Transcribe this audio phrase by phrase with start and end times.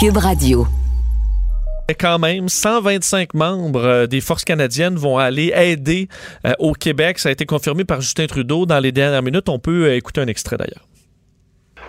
[0.00, 0.64] Cube Radio.
[1.98, 6.06] Quand même, 125 membres euh, des forces canadiennes vont aller aider
[6.46, 7.18] euh, au Québec.
[7.18, 9.48] Ça a été confirmé par Justin Trudeau dans les dernières minutes.
[9.48, 10.86] On peut euh, écouter un extrait d'ailleurs.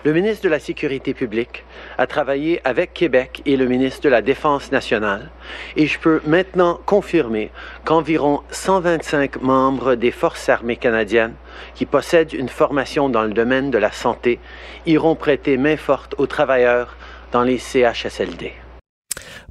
[0.04, 1.64] Le ministre de la Sécurité publique
[1.98, 5.30] a travaillé avec Québec et le ministre de la Défense nationale
[5.76, 7.52] et je peux maintenant confirmer
[7.84, 11.34] qu'environ 125 membres des Forces armées canadiennes
[11.76, 14.40] qui possèdent une formation dans le domaine de la santé
[14.86, 16.96] iront prêter main forte aux travailleurs
[17.32, 18.52] dans les CHSLD.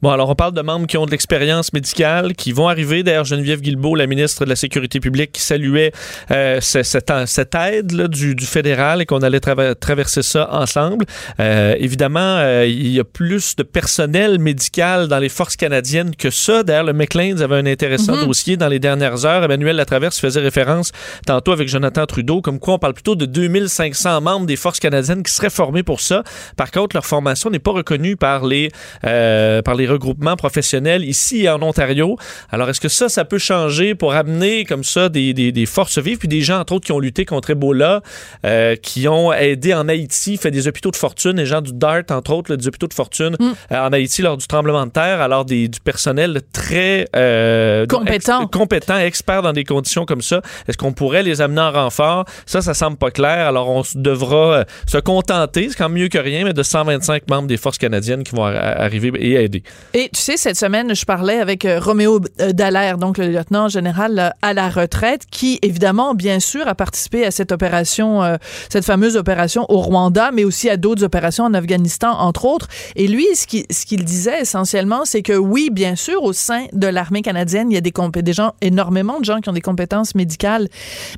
[0.01, 3.03] Bon, alors on parle de membres qui ont de l'expérience médicale, qui vont arriver.
[3.03, 5.91] D'ailleurs, Geneviève Guilbeault, la ministre de la Sécurité publique, qui saluait
[6.31, 6.85] euh, cette,
[7.25, 11.05] cette, aide là, du, du, fédéral et qu'on allait traverser ça ensemble.
[11.41, 16.29] Euh, évidemment, euh, il y a plus de personnel médical dans les forces canadiennes que
[16.29, 16.63] ça.
[16.63, 18.25] D'ailleurs, le McLean avait un intéressant mm-hmm.
[18.25, 19.43] dossier dans les dernières heures.
[19.43, 20.93] Emmanuel Latraverse faisait référence
[21.25, 25.23] tantôt avec Jonathan Trudeau, comme quoi on parle plutôt de 2500 membres des forces canadiennes
[25.23, 26.23] qui seraient formés pour ça.
[26.55, 31.61] Par contre, leur formation n'est pas reconnue par les, par les regroupements professionnels ici en
[31.61, 32.17] Ontario.
[32.51, 36.17] Alors, est-ce que ça, ça peut changer pour amener comme ça des, des, forces vives,
[36.17, 38.01] puis des gens, entre autres, qui ont lutté contre Ebola,
[38.45, 42.03] euh, qui ont aidé en Haïti, fait des hôpitaux de fortune, les gens du DART,
[42.09, 43.51] entre autres, des hôpitaux de fortune mm.
[43.71, 48.47] euh, en Haïti lors du tremblement de terre, alors des, du personnel très euh, compétent.
[48.47, 50.41] compétent, expert dans des conditions comme ça.
[50.67, 52.25] Est-ce qu'on pourrait les amener en renfort?
[52.45, 53.47] Ça, ça semble pas clair.
[53.47, 57.47] Alors, on devra se contenter, c'est quand même mieux que rien, mais de 125 membres
[57.47, 59.63] des forces canadiennes qui vont arriver et aider.
[59.95, 63.69] Et tu sais, cette semaine, je parlais avec euh, Roméo euh, Dallaire, donc le lieutenant
[63.69, 68.37] général euh, à la retraite, qui évidemment, bien sûr, a participé à cette opération,
[68.69, 72.67] cette fameuse opération au Rwanda, mais aussi à d'autres opérations en Afghanistan, entre autres.
[72.95, 73.45] Et lui, ce
[73.85, 77.77] qu'il disait essentiellement, c'est que oui, bien sûr, au sein de l'armée canadienne, il y
[77.77, 80.67] a des gens, énormément de gens qui ont des compétences médicales,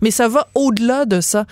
[0.01, 1.45] mais ça va au-delà de ça.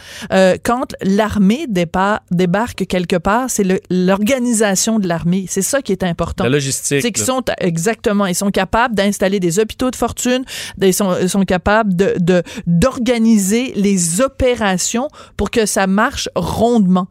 [0.63, 5.45] quand l'armée débarque quelque part, c'est l'organisation de l'armée.
[5.49, 6.43] C'est ça qui est important.
[6.43, 10.43] La logistique c'est qu'ils sont exactement, ils sont capables d'installer des hôpitaux de fortune,
[10.81, 17.07] ils sont, ils sont capables de d'organiser les opérations pour que ça marche rondement.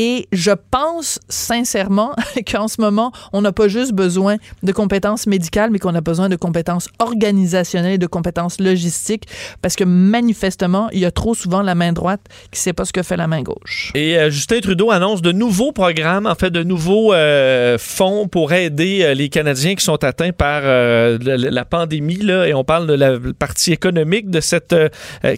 [0.00, 2.14] Et je pense sincèrement
[2.48, 6.28] qu'en ce moment, on n'a pas juste besoin de compétences médicales, mais qu'on a besoin
[6.28, 9.24] de compétences organisationnelles de compétences logistiques,
[9.60, 12.20] parce que manifestement, il y a trop souvent la main droite
[12.52, 13.90] qui ne sait pas ce que fait la main gauche.
[13.96, 18.52] Et euh, Justin Trudeau annonce de nouveaux programmes, en fait, de nouveaux euh, fonds pour
[18.52, 22.94] aider euh, les Canadiens qui sont atteints par la, pandémie, là, et on parle de
[22.94, 24.76] la partie économique de cette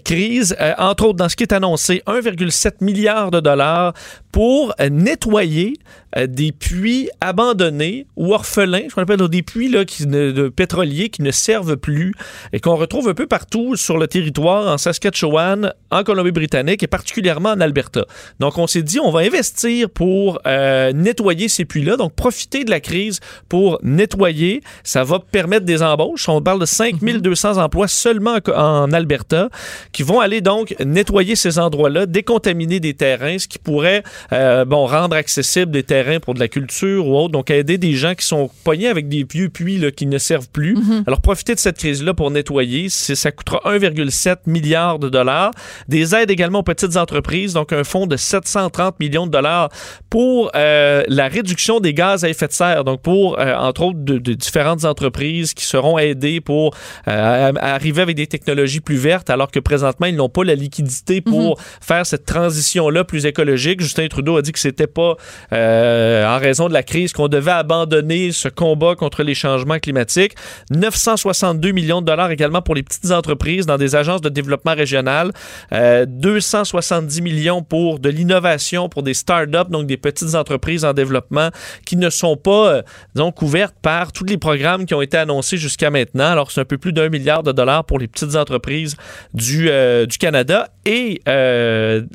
[0.04, 0.54] crise.
[0.76, 3.94] entre autres, dans ce qui est annoncé, 1,7 milliard de dollars
[4.32, 4.49] pour
[4.90, 5.74] nettoyer
[6.16, 11.08] euh, des puits abandonnés ou orphelins, ce qu'on appelle des puits là, qui de pétroliers
[11.08, 12.14] qui ne servent plus
[12.52, 17.50] et qu'on retrouve un peu partout sur le territoire, en Saskatchewan, en Colombie-Britannique et particulièrement
[17.50, 18.06] en Alberta.
[18.40, 22.70] Donc, on s'est dit, on va investir pour euh, nettoyer ces puits-là, donc profiter de
[22.70, 24.62] la crise pour nettoyer.
[24.82, 26.28] Ça va permettre des embauches.
[26.28, 27.58] On parle de 5200 mhm.
[27.60, 29.48] emplois seulement en Alberta
[29.92, 34.02] qui vont aller donc nettoyer ces endroits-là, décontaminer des terrains, ce qui pourrait
[34.32, 37.32] euh, bon, rendre accessible des terrains pour de la culture ou autre.
[37.32, 40.48] Donc, aider des gens qui sont poignés avec des vieux puits là, qui ne servent
[40.48, 40.76] plus.
[40.76, 41.04] Mhm.
[41.06, 42.88] Alors, profiter de cette crise-là pour nettoyer.
[42.88, 45.50] Ça coûtera 1,7 milliard de dollars.
[45.88, 47.54] Des aides également aux petites entreprises.
[47.54, 49.68] Donc, un fonds de 730 millions de dollars
[50.08, 52.84] pour euh, la réduction des gaz à effet de serre.
[52.84, 56.74] Donc, pour, euh, entre autres, de, différentes entreprises qui seront aidées pour
[57.08, 61.20] euh, arriver avec des technologies plus vertes, alors que présentement, ils n'ont pas la liquidité
[61.20, 61.64] pour mhm.
[61.80, 63.80] faire cette transition-là plus écologique.
[63.80, 65.16] Justin Trudeau a dit que c'était pas
[65.52, 70.34] euh, en raison de la crise qu'on devait abandonner ce combat contre les changements climatiques.
[70.70, 75.32] 962 millions de dollars également pour les petites entreprises dans des agences de développement régional.
[75.70, 81.50] 270 euh, millions pour de l'innovation, pour des start-up, donc des petites entreprises en développement
[81.86, 82.82] qui ne sont pas,
[83.16, 86.32] euh, couvertes par tous les programmes qui ont été annoncés jusqu'à maintenant.
[86.32, 88.96] Alors, c'est un peu plus d'un milliard de dollars pour les petites entreprises
[89.34, 89.70] du,
[90.08, 90.68] du Canada.
[90.84, 91.20] Et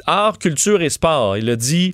[0.05, 1.37] art, culture et sport.
[1.37, 1.93] Il a dit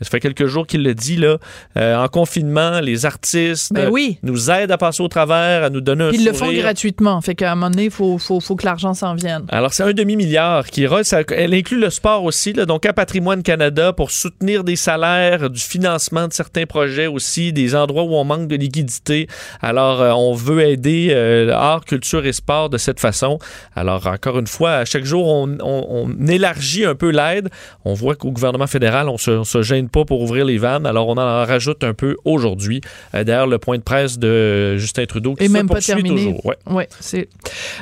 [0.00, 1.38] ça fait quelques jours qu'il le dit, là.
[1.76, 4.18] Euh, en confinement, les artistes ben oui.
[4.22, 7.20] nous aident à passer au travers, à nous donner un Ils le font gratuitement.
[7.20, 9.44] Fait qu'à un moment donné, il faut, faut, faut, que l'argent s'en vienne.
[9.48, 13.42] Alors, c'est un demi-milliard qui ça, Elle inclut le sport aussi, là, donc à Patrimoine
[13.42, 18.24] Canada pour soutenir des salaires, du financement de certains projets aussi, des endroits où on
[18.24, 19.26] manque de liquidité.
[19.60, 23.38] Alors, euh, on veut aider euh, art, culture et sport de cette façon.
[23.74, 27.48] Alors, encore une fois, à chaque jour, on, on, élargit un peu l'aide.
[27.84, 30.58] On voit qu'au gouvernement fédéral, on se, on se gêne fonctionne pas pour ouvrir les
[30.58, 30.86] vannes.
[30.86, 32.80] Alors, on en rajoute un peu aujourd'hui.
[33.14, 35.94] Euh, D'ailleurs, le point de presse de Justin Trudeau qui Et se même pas poursuit
[35.94, 36.24] terminé.
[36.26, 36.46] toujours.
[36.46, 36.56] Ouais.
[36.70, 37.28] Ouais, c'est.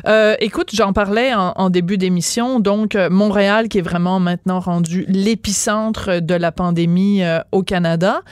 [0.06, 2.60] Euh, écoute, j'en parlais en, en début d'émission.
[2.60, 8.22] Donc, euh, Montréal, qui est vraiment maintenant rendu l'épicentre de la pandémie euh, au Canada.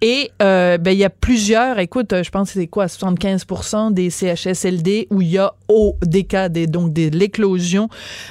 [0.00, 1.78] Et euh, ben, il y a plusieurs.
[1.78, 3.46] Écoute, je pense que c'est quoi, 75
[3.92, 7.88] des CHSLD où il y a au, des cas, des, donc de l'éclosion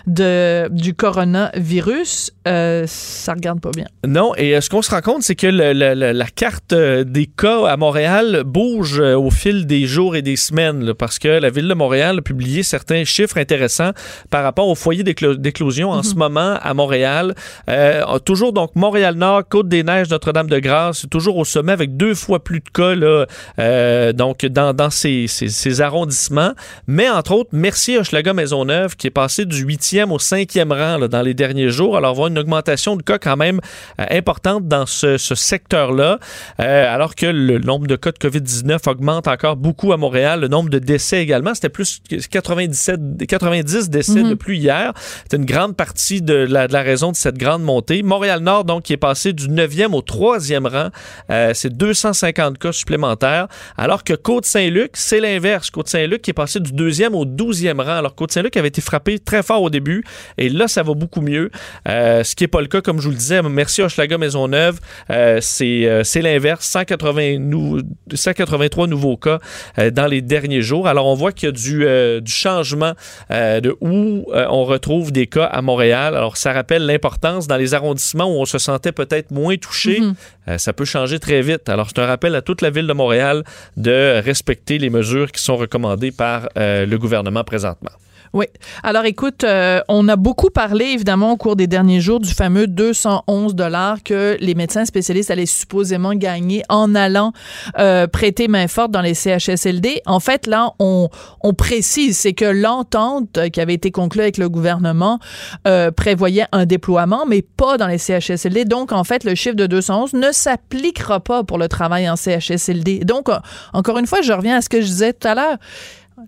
[0.08, 2.32] de, du coronavirus.
[2.46, 3.86] Ça regarde pas bien.
[4.06, 6.72] Non, et euh, ce qu'on se rend compte, c'est que le- le- le- la carte
[6.74, 10.94] euh, des cas à Montréal bouge euh, au fil des jours et des semaines, là,
[10.96, 13.92] parce que la ville de Montréal a publié certains chiffres intéressants
[14.30, 17.36] par rapport au foyer d'éclo- d'éclosion en ce moment à Montréal.
[17.70, 22.96] Euh, toujours donc Montréal-Nord, Côte-des-Neiges, Notre-Dame-de-Grâce, toujours au sommet avec deux fois plus de cas
[22.96, 23.26] là,
[23.60, 26.54] euh, donc dans, dans ces, ces- ces arrondissements.
[26.88, 31.08] Mais entre autres, Mercier, Hochelaga, Maisonneuve, qui est passé du 8e au 5e rang là,
[31.08, 31.98] dans les derniers jours.
[31.98, 33.60] Alors, on voit une augmentation de cas quand même
[34.00, 36.20] euh, importante dans ce, secteur-là,
[36.60, 40.48] euh, alors que le nombre de cas de COVID-19 augmente encore beaucoup à Montréal, le
[40.48, 44.30] nombre de décès également, c'était plus 97, 90 décès mm -hmm.
[44.30, 44.94] de plus hier.
[45.30, 48.04] C'est une grande partie de la, raison de cette grande montée.
[48.04, 50.90] Montréal-Nord, donc, qui est passé du 9e au 3e rang,
[51.32, 53.48] euh, c'est 250 cas supplémentaires,
[53.78, 55.70] alors que Côte-Saint-Luc, c'est l'inverse.
[55.70, 59.44] Côte-Saint-Luc qui est passé du 2e au 12e rang, alors Côte-Saint-Luc avait été frappé très
[59.44, 60.04] fort au début,
[60.38, 61.50] et là, ça va beaucoup mieux,
[61.88, 63.42] euh, ce qui n'est pas le cas, comme je vous le disais.
[63.42, 64.67] Merci Hochelaga-Maisonneuve,
[65.10, 66.68] euh, euh, c'est l'inverse.
[66.68, 69.40] 183 nouveaux cas
[69.78, 70.88] euh, dans les derniers jours.
[70.88, 72.94] Alors, on voit qu'il y a du, changement
[73.30, 76.16] de où on retrouve des cas à Montréal.
[76.16, 80.02] Alors, ça rappelle l'importance dans les arrondissements où on se sentait peut-être moins touché.
[80.02, 80.16] Mhm.
[80.58, 81.70] Ça peut changer très vite.
[81.70, 83.44] Alors, c'est un rappel à toute la ville de Montréal
[83.76, 87.92] de respecter les mesures qui sont recommandées par le gouvernement présentement.
[88.34, 88.46] Oui.
[88.84, 92.68] Alors écoute, euh, on a beaucoup parlé évidemment au cours des derniers jours du fameux
[92.68, 97.32] 211 dollars que les médecins spécialistes allaient supposément gagner en allant
[97.80, 100.02] euh, prêter main forte dans les CHSLD.
[100.06, 101.10] En fait, là, on,
[101.58, 105.20] précise, c'est que l'entente qui avait été conclue avec le gouvernement
[105.68, 108.66] euh, prévoyait un déploiement, mais pas dans les CHSLD.
[108.66, 113.00] Donc, en fait, le chiffre de 211 ne s'appliquera pas pour le travail en CHSLD.
[113.00, 113.30] Donc,
[113.74, 115.58] encore une fois, je reviens à ce que je disais tout à l'heure.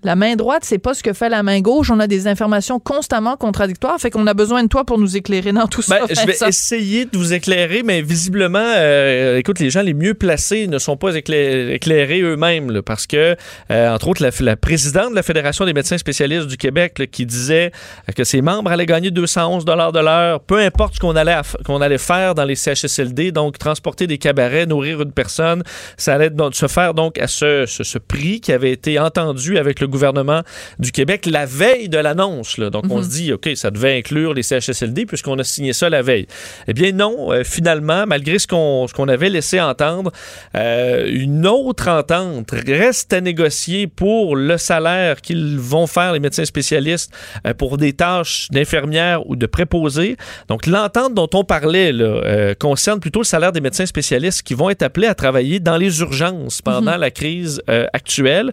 [0.04, 1.90] La main droite, c'est pas ce que fait la main gauche.
[1.90, 4.00] On a des informations constamment contradictoires.
[4.00, 6.14] Fait qu'on a besoin de toi pour nous éclairer dans tout Ben, ça.
[6.22, 10.68] je vais essayer de vous éclairer, mais visiblement, euh, écoute, les gens les mieux placés
[10.68, 13.36] ne sont pas éclair- éclairés eux-mêmes, parce que,
[13.72, 17.08] euh, entre autres, la, la présidente de la Fédération des médecins spécialistes du Québec, là,
[17.08, 17.72] qui disait
[18.16, 21.82] que ses membres allaient gagner 211 dollars de l'heure, peu importe ce qu'on allait, qu'on
[21.82, 25.64] allait faire dans les CHSLD, donc transporter des cabarets, nourrir une personne,
[25.98, 29.58] ça allait donc se faire donc à ce, ce, ce prix qui avait été entendu
[29.58, 30.42] avec le gouvernement
[30.80, 32.60] du Québec la veille de l'annonce.
[32.60, 36.02] Donc, on se dit, OK, ça devait inclure les CHSLD puisqu'on a signé ça la
[36.02, 36.28] veille.
[36.68, 40.12] Eh bien, non, euh, finalement, malgré ce qu'on avait laissé entendre,
[40.56, 46.46] euh, une autre entente reste à négocier pour le salaire qu'ils vont faire, les médecins
[46.46, 47.12] spécialistes,
[47.46, 50.18] euh, pour des tâches d'infirmière ou de préposés.
[50.48, 54.70] Donc, l'entente dont on parlait là, concerne plutôt le salaire des médecins spécialistes qui vont
[54.70, 57.62] être appelés à travailler dans les urgences pendant la crise
[57.94, 58.52] actuelle.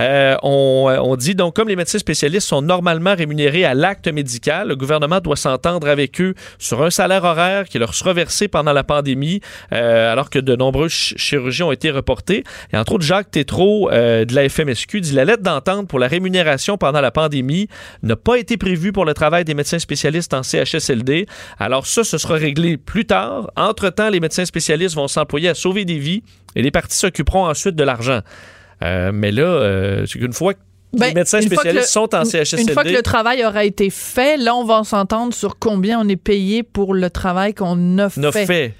[0.00, 0.36] Euh,
[0.68, 4.68] on, euh, on dit donc, comme les médecins spécialistes sont normalement rémunérés à l'acte médical,
[4.68, 8.72] le gouvernement doit s'entendre avec eux sur un salaire horaire qui leur sera versé pendant
[8.72, 9.40] la pandémie,
[9.72, 12.44] euh, alors que de nombreux ch- chirurgies ont été reportés.
[12.72, 16.08] Et entre autres, Jacques Tétrault euh, de la FMSQ dit la lettre d'entente pour la
[16.08, 17.68] rémunération pendant la pandémie
[18.02, 21.26] n'a pas été prévue pour le travail des médecins spécialistes en CHSLD.
[21.58, 23.50] Alors ça, ce sera réglé plus tard.
[23.56, 26.22] Entre-temps, les médecins spécialistes vont s'employer à sauver des vies
[26.54, 28.20] et les partis s'occuperont ensuite de l'argent.
[28.82, 30.58] Euh, mais là, euh, c'est qu'une fois que
[30.92, 32.62] Ben, les médecins fois que spécialistes le- sont en CHSLD.
[32.62, 36.08] Une fois que le travail aura été fait, là, on va s'entendre sur combien on
[36.08, 38.46] est payé pour le travail qu'on a fait.
[38.46, 38.74] fait.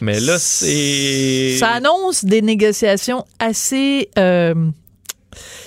[0.00, 1.56] Mais là, c'est.
[1.58, 4.54] Ça annonce des négociations assez euh,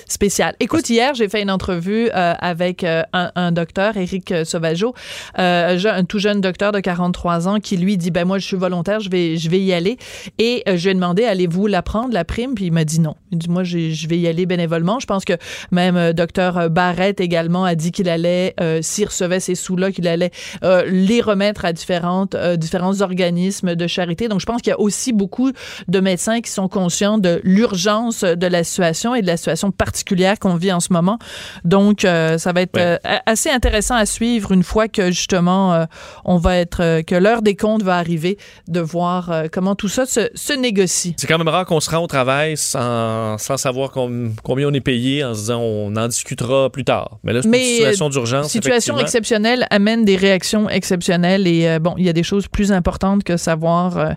[0.09, 0.55] spéciales.
[0.59, 4.93] Écoute, hier, j'ai fait une entrevue euh, avec euh, un, un docteur, Éric Sauvageau,
[5.37, 8.45] euh, je- un tout jeune docteur de 43 ans qui, lui, dit, ben moi, je
[8.45, 9.97] suis volontaire, je vais, je vais y aller.
[10.37, 12.55] Et je lui ai demandé, allez-vous la prendre, la prime?
[12.55, 13.15] Puis il m'a dit non.
[13.31, 14.99] Il dit, moi, je vais y aller bénévolement.
[14.99, 15.33] Je pense que
[15.71, 20.31] même docteur Barrett également a dit qu'il allait, s'il recevait ces sous-là, qu'il allait
[20.87, 24.27] les remettre à différentes, différents organismes de charité.
[24.27, 25.51] Donc, je pense qu'il y a aussi beaucoup
[25.87, 29.98] de médecins qui sont conscients de l'urgence de la situation et de la situation particulière
[29.99, 31.19] particulière qu'on vit en ce moment.
[31.65, 35.85] Donc, ça va être assez intéressant à suivre une fois que justement
[36.23, 38.37] on va être que l'heure des comptes va arriver,
[38.67, 41.15] de voir comment tout ça se, se négocie.
[41.17, 44.79] C'est quand même rare qu'on se rend au travail sans, sans savoir combien on est
[44.79, 47.19] payé en se disant on en discutera plus tard.
[47.23, 48.47] Mais là, c'est une situation d'urgence.
[48.49, 53.25] Situation exceptionnelle amène des réactions exceptionnelles et bon, il y a des choses plus importantes
[53.25, 54.15] que savoir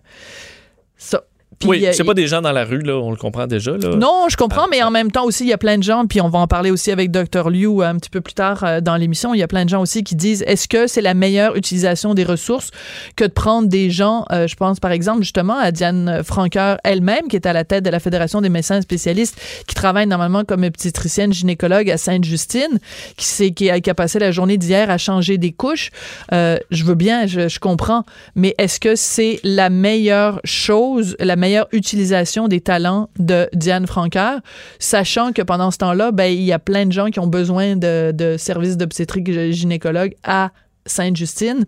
[0.97, 1.23] ça
[1.64, 3.73] oui, c'est pas des gens dans la rue, là, on le comprend déjà.
[3.73, 3.97] Là.
[3.97, 6.21] Non, je comprends, mais en même temps aussi, il y a plein de gens, puis
[6.21, 7.50] on va en parler aussi avec Dr.
[7.50, 9.81] Liu un petit peu plus tard euh, dans l'émission, il y a plein de gens
[9.81, 12.71] aussi qui disent, est-ce que c'est la meilleure utilisation des ressources
[13.16, 17.28] que de prendre des gens, euh, je pense par exemple justement à Diane Franqueur elle-même,
[17.28, 20.64] qui est à la tête de la Fédération des médecins spécialistes, qui travaille normalement comme
[20.64, 22.78] obstétricienne gynécologue à Sainte-Justine,
[23.16, 25.90] qui, qui, a, qui a passé la journée d'hier à changer des couches.
[26.33, 28.04] Euh, je veux bien, je, je comprends,
[28.35, 34.40] mais est-ce que c'est la meilleure chose, la meilleure utilisation des talents de Diane Francaire,
[34.78, 37.76] sachant que pendant ce temps-là, ben, il y a plein de gens qui ont besoin
[37.76, 40.50] de, de services d'obstétrique gynécologue à
[40.87, 41.64] Sainte-Justine.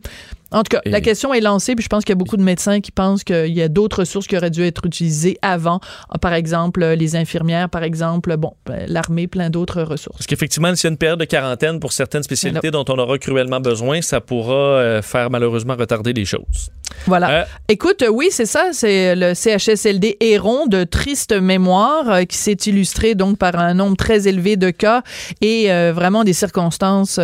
[0.55, 2.43] En tout cas, la question est lancée, puis je pense qu'il y a beaucoup de
[2.43, 5.81] médecins qui pensent qu'il y a d'autres ressources qui auraient dû être utilisées avant.
[6.11, 10.19] Ah, par exemple, les infirmières, par exemple, bon, ben, l'armée, plein d'autres ressources.
[10.19, 13.19] Parce qu'effectivement, s'il y a une période de quarantaine pour certaines spécialités dont on aura
[13.19, 16.71] cruellement besoin, ça pourra euh, faire malheureusement retarder les choses.
[17.07, 17.31] Voilà.
[17.31, 22.53] Euh, Écoute, oui, c'est ça, c'est le CHSLD Héron de triste mémoire euh, qui s'est
[22.67, 25.03] illustré donc par un nombre très élevé de cas
[25.41, 27.19] et vraiment des circonstances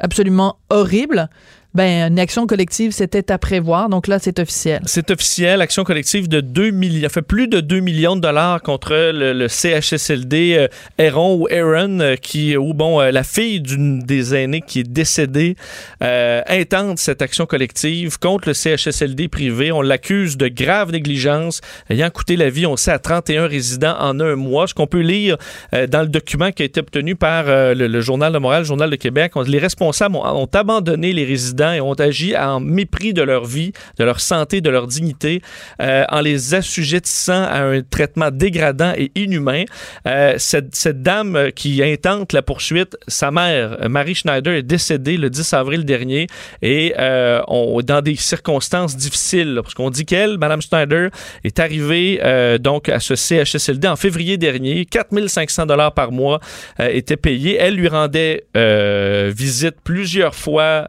[0.00, 1.28] absolument horribles
[1.78, 3.88] ben, une action collective, c'était à prévoir.
[3.88, 4.80] Donc là, c'est officiel.
[4.84, 5.60] C'est officiel.
[5.60, 10.68] Action collective de 2 millions, fait plus de 2 millions de dollars contre le, CHSLD
[10.98, 14.90] euh, ou Aaron, euh, qui, ou bon, euh, la fille d'une des aînés qui est
[14.90, 15.54] décédée,
[16.02, 19.70] euh, intente cette action collective contre le CHSLD privé.
[19.70, 24.18] On l'accuse de grave négligence, ayant coûté la vie, on sait, à 31 résidents en
[24.18, 24.66] un mois.
[24.66, 25.36] Ce qu'on peut lire
[25.72, 28.96] dans le document qui a été obtenu par le, Journal de Montréal, le Journal de
[28.96, 33.72] Québec, les responsables ont abandonné les résidents et ont agi en mépris de leur vie,
[33.98, 35.42] de leur santé, de leur dignité,
[35.80, 39.64] euh, en les assujettissant à un traitement dégradant et inhumain.
[40.06, 45.52] Euh, cette, dame qui intente la poursuite, sa mère, Marie Schneider, est décédée le 10
[45.52, 46.26] avril dernier
[46.62, 47.40] et euh,
[47.82, 51.10] dans des circonstances difficiles, parce qu'on dit qu'elle, Madame Schneider,
[51.44, 52.20] est arrivée
[52.60, 54.84] donc à ce CHSLD en février dernier.
[54.86, 56.40] 4500 dollars par mois
[56.78, 57.56] étaient payés.
[57.58, 60.88] Elle lui rendait visite plusieurs fois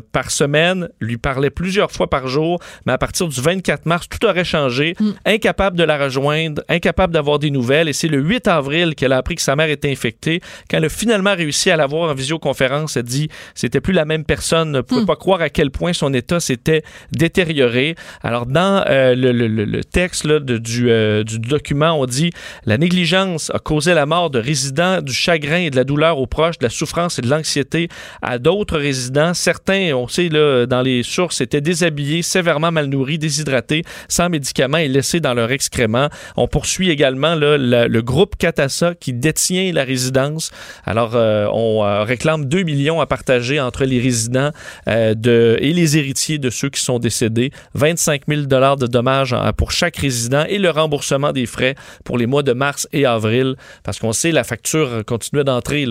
[0.00, 4.24] par semaine, lui parlait plusieurs fois par jour, mais à partir du 24 mars, tout
[4.26, 4.94] aurait changé.
[4.98, 5.10] Mm.
[5.26, 7.88] Incapable de la rejoindre, incapable d'avoir des nouvelles.
[7.88, 10.40] Et c'est le 8 avril qu'elle a appris que sa mère était infectée.
[10.70, 14.04] Quand elle a finalement réussi à la voir en visioconférence, elle dit c'était plus la
[14.04, 15.06] même personne, ne pouvait mm.
[15.06, 17.94] pas croire à quel point son état s'était détérioré.
[18.22, 22.30] Alors, dans euh, le, texte du, euh, du document, on dit
[22.64, 26.26] la négligence a causé la mort de résidents, du chagrin et de la douleur aux
[26.26, 27.88] proches, de la souffrance et de l'anxiété
[28.22, 29.34] à d'autres résidents.
[29.34, 34.78] Certains on sait, là, dans les sources, étaient déshabillés, sévèrement mal nourris, déshydratés, sans médicaments
[34.78, 36.08] et laissés dans leur excréments.
[36.36, 40.50] On poursuit également le groupe Catassa qui détient la résidence.
[40.84, 44.50] Alors, euh, on euh, réclame 2 millions à partager entre les résidents
[44.88, 47.50] euh, et les héritiers de ceux qui sont décédés.
[47.74, 52.26] 25 000 dollars de dommages pour chaque résident et le remboursement des frais pour les
[52.26, 55.86] mois de mars et avril, parce qu'on sait la facture continuait d'entrer.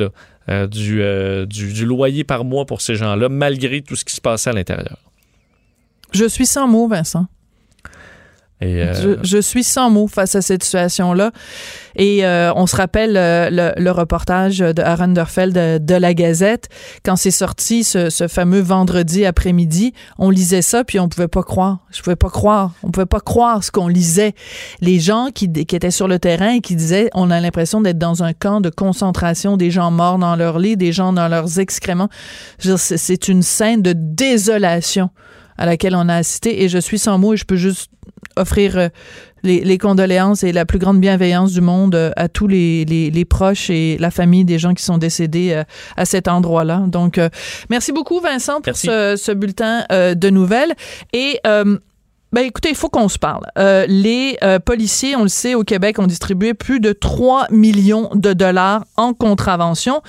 [0.50, 4.22] Euh, euh, du, du, loyer par mois pour ces gens-là, malgré tout ce qui se
[4.22, 4.98] passait à l'intérieur.
[6.14, 7.28] Je suis sans mots, Vincent.
[8.64, 11.32] Euh, je, suis sans mots face à cette situation-là.
[11.96, 16.68] Et euh, on se rappelle euh, le, reportage de Aaron Derfeld de, la Gazette.
[17.04, 21.80] Quand c'est sorti ce, fameux vendredi après-midi, on lisait ça, puis on pouvait pas croire.
[21.92, 22.72] Je pouvais pas croire.
[22.82, 24.34] On pouvait pas croire ce qu'on lisait.
[24.82, 28.00] Les gens qui, qui étaient sur le terrain et qui disaient on a l'impression d'être
[28.00, 31.60] dans un camp de concentration, des gens morts dans leur lit, des gens dans leurs
[31.60, 32.10] excréments.
[32.58, 35.12] C'est une scène de désolation
[35.58, 37.90] à laquelle on a assisté et je suis sans mots et je peux juste
[38.36, 38.90] offrir euh,
[39.44, 43.70] les, condoléances et la plus grande bienveillance du monde euh, à tous les, les, proches
[43.70, 45.64] et la famille des gens qui sont décédés euh,
[45.96, 46.84] à cet endroit-là.
[46.88, 47.20] Donc,
[47.70, 50.74] merci beaucoup, Vincent, pour ce, ce, bulletin de nouvelles.
[51.14, 51.40] Et
[52.38, 53.48] ben écoutez, il faut qu'on se parle.
[53.58, 58.12] Euh, les euh, policiers, on le sait, au Québec, ont distribué plus de 3 millions
[58.14, 60.04] de dollars en contravention.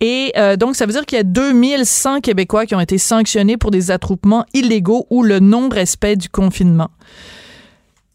[0.00, 3.56] Et euh, donc, ça veut dire qu'il y a 2100 Québécois qui ont été sanctionnés
[3.56, 6.90] pour des attroupements illégaux ou le non-respect du confinement.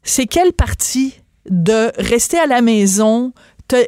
[0.04, 1.14] C'est quelle partie
[1.50, 3.32] de rester à la maison,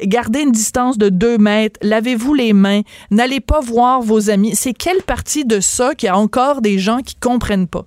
[0.04, 2.80] garder une distance de 2 mètres, lavez-vous les mains,
[3.10, 4.56] n'allez pas voir vos amis?
[4.56, 7.84] C'est quelle partie de ça qu'il y a encore des gens qui comprennent pas?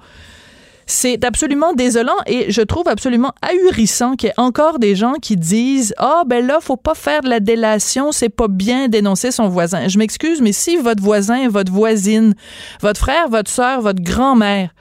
[0.92, 5.38] C'est absolument désolant et je trouve absolument ahurissant qu'il y ait encore des gens qui
[5.38, 9.50] disent ah ben là faut pas faire de la délation, c'est pas bien dénoncer son
[9.50, 9.88] voisin.
[9.88, 12.34] Je m'excuse mais si votre voisin, votre voisine,
[12.82, 14.74] votre frère, votre soeur, votre grand-mère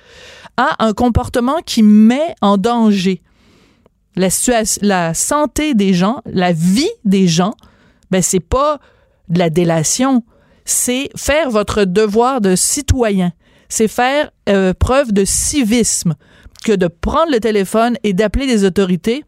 [0.57, 3.21] a un comportement qui met en danger
[4.17, 4.29] la,
[4.81, 7.53] la santé des gens, la vie des gens,
[8.11, 8.81] ben c'est pas
[9.29, 10.25] de la délation,
[10.65, 13.33] c'est faire votre devoir de citoyen
[13.69, 16.15] c'est faire euh, preuve de civisme
[16.65, 19.25] que de prendre le téléphone et d'appeler les autorités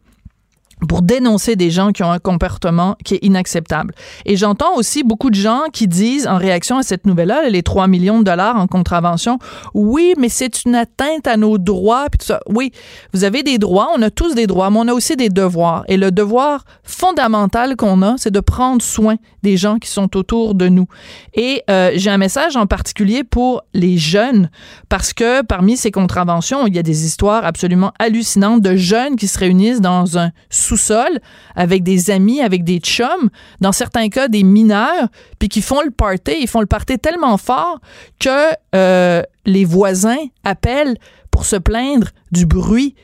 [0.87, 3.93] pour dénoncer des gens qui ont un comportement qui est inacceptable.
[4.25, 7.87] Et j'entends aussi beaucoup de gens qui disent, en réaction à cette nouvelle-là, les 3
[7.87, 9.37] millions de dollars en contravention,
[9.73, 12.39] oui, mais c'est une atteinte à nos droits, puis tout ça.
[12.47, 12.71] Oui,
[13.13, 15.83] vous avez des droits, on a tous des droits, mais on a aussi des devoirs.
[15.87, 20.55] Et le devoir fondamental qu'on a, c'est de prendre soin des gens qui sont autour
[20.55, 20.87] de nous.
[21.33, 24.49] Et euh, j'ai un message en particulier pour les jeunes,
[24.89, 29.27] parce que parmi ces contraventions, il y a des histoires absolument hallucinantes de jeunes qui
[29.27, 30.31] se réunissent dans un
[30.71, 31.19] sous-sol
[31.55, 35.07] avec des amis, avec des chums, dans certains cas des mineurs,
[35.39, 37.79] puis qui font le party, ils font le party tellement fort
[38.19, 40.97] que euh, les voisins appellent
[41.29, 42.95] pour se plaindre du bruit.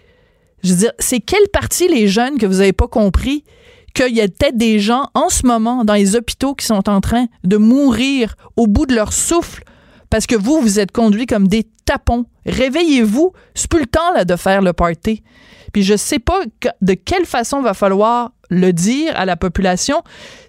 [0.64, 3.44] Je veux dire, c'est quelle partie les jeunes que vous n'avez pas compris
[3.94, 7.02] qu'il y a peut-être des gens en ce moment dans les hôpitaux qui sont en
[7.02, 9.64] train de mourir au bout de leur souffle
[10.10, 12.26] parce que vous, vous êtes conduits comme des tapons.
[12.46, 15.24] Réveillez-vous, c'est plus le temps de faire le party.
[15.74, 16.40] Puis je sais pas
[16.82, 20.02] de quelle façon va falloir le dire à la population.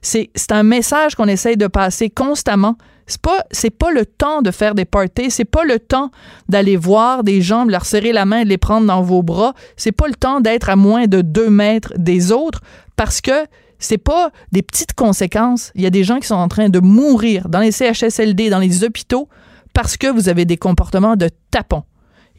[0.02, 2.76] C'est un message qu'on essaye de passer constamment.
[3.06, 3.44] C'est pas
[3.78, 6.10] pas le temps de faire des parties, c'est pas le temps
[6.48, 9.54] d'aller voir des gens, leur serrer la main et les prendre dans vos bras.
[9.76, 12.60] C'est pas le temps d'être à moins de deux mètres des autres
[12.96, 13.46] parce que
[13.78, 15.72] c'est pas des petites conséquences.
[15.74, 18.58] Il y a des gens qui sont en train de mourir dans les CHSLD, dans
[18.58, 19.28] les hôpitaux
[19.72, 21.84] parce que vous avez des comportements de tapons.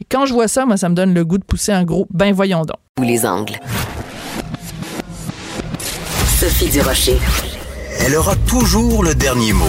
[0.00, 2.06] Et quand je vois ça, moi, ça me donne le goût de pousser un gros
[2.10, 2.76] ben voyons donc.
[2.96, 3.58] Tous les angles.
[6.38, 7.18] Sophie Durocher.
[8.00, 9.66] Elle aura toujours le dernier mot.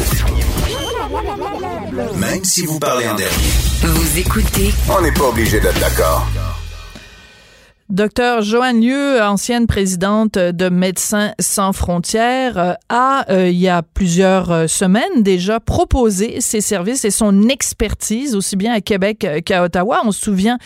[2.17, 3.33] Même si vous parlez en dernier.
[3.81, 4.73] Vous écoutez.
[4.89, 6.25] On n'est pas obligé d'être d'accord.
[7.91, 13.81] Docteur Joanne Lieu, ancienne présidente de Médecins sans frontières, euh, a, euh, il y a
[13.81, 19.63] plusieurs euh, semaines déjà, proposé ses services et son expertise, aussi bien à Québec qu'à
[19.63, 20.03] Ottawa.
[20.05, 20.57] On se souvient,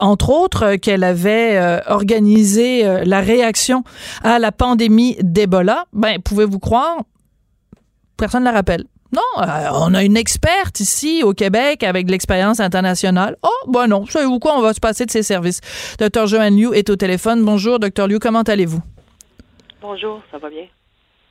[0.00, 3.84] entre autres, qu'elle avait organisé la réaction
[4.24, 5.84] à la pandémie d'Ebola.
[5.92, 6.96] Ben, pouvez-vous croire?
[8.16, 8.86] Personne ne la rappelle.
[9.12, 13.36] Non, euh, on a une experte ici au Québec avec de l'expérience internationale.
[13.42, 15.60] Oh, ben non, savez-vous quoi, on va se passer de ses services.
[15.98, 16.26] Dr.
[16.26, 17.44] Joanne Liu est au téléphone.
[17.44, 18.06] Bonjour, Dr.
[18.08, 18.80] Liu, comment allez-vous?
[19.82, 20.64] Bonjour, ça va bien?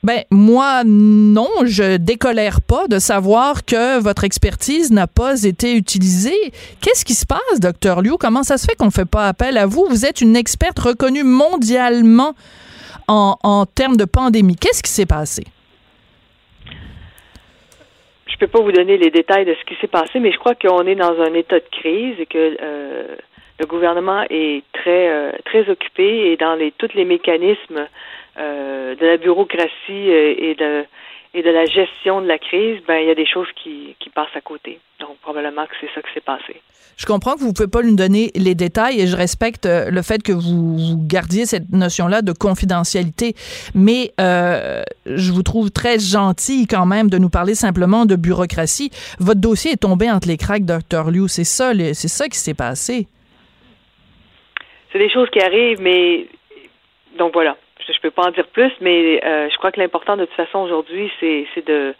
[0.04, 6.54] Ben, moi, non, je décolère pas de savoir que votre expertise n'a pas été utilisée.
[6.82, 8.14] Qu'est-ce qui se passe, docteur Liu?
[8.20, 9.86] Comment ça se fait qu'on ne fait pas appel à vous?
[9.90, 12.34] Vous êtes une experte reconnue mondialement
[13.08, 14.56] en, en termes de pandémie.
[14.56, 15.46] Qu'est-ce qui s'est passé?
[18.38, 20.86] Peux pas vous donner les détails de ce qui s'est passé, mais je crois qu'on
[20.86, 23.16] est dans un état de crise et que euh,
[23.60, 27.88] le gouvernement est très euh, très occupé et dans les tous les mécanismes
[28.38, 30.86] euh, de la bureaucratie et de
[31.34, 34.10] et de la gestion de la crise, ben il y a des choses qui, qui
[34.10, 34.80] passent à côté.
[35.00, 36.62] Donc probablement que c'est ça qui s'est passé.
[36.98, 39.90] Je comprends que vous ne pouvez pas nous donner les détails et je respecte euh,
[39.90, 43.34] le fait que vous, gardiez cette notion-là de confidentialité,
[43.74, 48.92] mais euh, je vous trouve très gentil quand même de nous parler simplement de bureaucratie.
[49.20, 51.12] Votre dossier est tombé entre les cracks, Dr.
[51.12, 51.28] Liu.
[51.28, 53.08] C'est ça, c'est ça qui s'est passé.
[54.92, 56.28] C'est des choses qui arrivent, mais
[57.18, 60.18] donc voilà je ne peux pas en dire plus, mais euh, je crois que l'important
[60.18, 61.94] de toute façon aujourd'hui, c'est de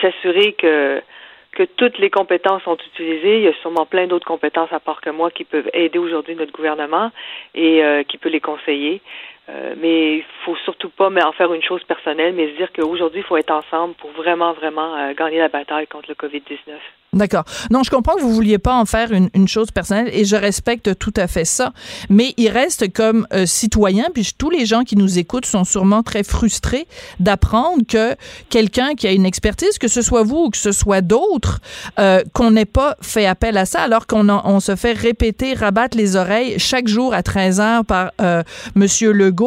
[0.00, 1.02] s'assurer que
[1.52, 3.38] que toutes les compétences sont utilisées.
[3.38, 6.34] Il y a sûrement plein d'autres compétences à part que moi qui peuvent aider aujourd'hui
[6.34, 7.10] notre gouvernement
[7.54, 9.00] et euh, qui peut les conseiller.
[9.48, 13.20] Euh, mais il faut surtout pas en faire une chose personnelle, mais se dire qu'aujourd'hui,
[13.20, 16.74] il faut être ensemble pour vraiment, vraiment euh, gagner la bataille contre le COVID-19.
[17.14, 17.44] D'accord.
[17.70, 20.98] Non, je comprends que vous vouliez pas en faire une, chose personnelle et je respecte
[20.98, 21.72] tout à fait ça.
[22.10, 26.02] Mais il reste comme euh, citoyen, puis tous les gens qui nous écoutent sont sûrement
[26.02, 26.86] très frustrés
[27.18, 28.14] d'apprendre que
[28.50, 31.60] quelqu'un qui a une expertise, que ce soit vous ou que ce soit d'autres,
[32.34, 36.16] qu'on n'ait pas fait appel à ça alors qu'on on se fait répéter, rabattre les
[36.16, 38.42] oreilles chaque jour à 13 heures par euh,
[38.74, 39.37] Monsieur Legault.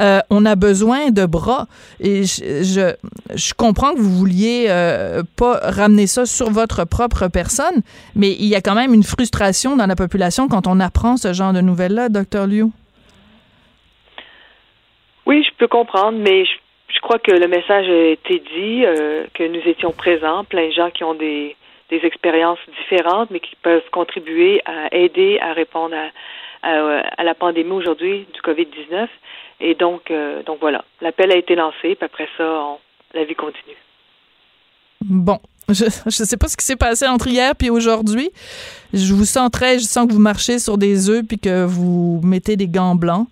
[0.00, 1.66] Euh, on a besoin de bras
[2.00, 7.82] et je, comprends que vous vouliez euh, pas ramener ça sur votre propre personne,
[8.14, 11.32] mais il y a quand même une frustration dans la population quand on apprend ce
[11.32, 12.66] genre de nouvelles-là, docteur Liu.
[15.26, 19.44] Oui, je peux comprendre, mais je, crois que le message a été dit, euh, que
[19.44, 21.56] nous étions présents, plein de gens qui ont des
[21.90, 26.08] des expériences différentes, mais qui peuvent contribuer à aider à répondre à,
[26.64, 29.08] à, la pandémie aujourd'hui du COVID-19.
[29.60, 32.78] Et donc, euh, donc voilà, l'appel a été lancé, puis après ça,
[33.14, 33.76] la vie continue.
[35.00, 38.30] Bon, je ne sais pas ce qui s'est passé entre hier et aujourd'hui.
[38.92, 42.20] Je vous sens très, je sens que vous marchez sur des œufs puis que vous
[42.24, 43.28] mettez des gants blancs.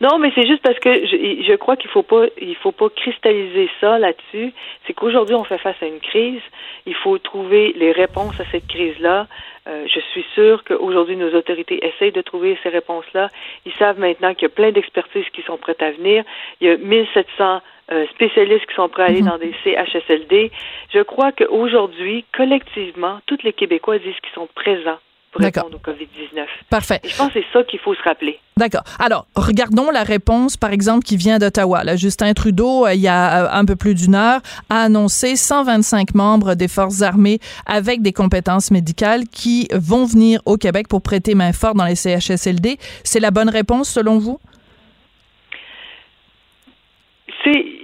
[0.00, 2.88] Non, mais c'est juste parce que je, je crois qu'il faut pas, il faut pas
[2.88, 4.52] cristalliser ça là-dessus.
[4.86, 6.40] C'est qu'aujourd'hui on fait face à une crise.
[6.86, 9.26] Il faut trouver les réponses à cette crise-là.
[9.66, 13.28] Euh, je suis sûre qu'aujourd'hui nos autorités essayent de trouver ces réponses-là.
[13.66, 16.22] Ils savent maintenant qu'il y a plein d'expertises qui sont prêtes à venir.
[16.60, 19.28] Il y a 1700 euh, spécialistes qui sont prêts à aller mhm.
[19.28, 20.52] dans des CHSLD.
[20.94, 24.98] Je crois qu'aujourd'hui, collectivement, toutes les Québécois disent qu'ils sont présents
[25.38, 26.44] pour répondre au COVID-19.
[26.70, 27.00] Parfait.
[27.04, 28.38] je pense que c'est ça qu'il faut se rappeler.
[28.56, 28.82] D'accord.
[28.98, 31.96] Alors, regardons la réponse, par exemple, qui vient d'Ottawa.
[31.96, 36.14] Justin Trudeau, euh, il y a euh, un peu plus d'une heure, a annoncé 125
[36.14, 41.34] membres des forces armées avec des compétences médicales qui vont venir au Québec pour prêter
[41.34, 42.78] main forte dans les CHSLD.
[43.04, 44.40] C'est la bonne réponse, selon vous?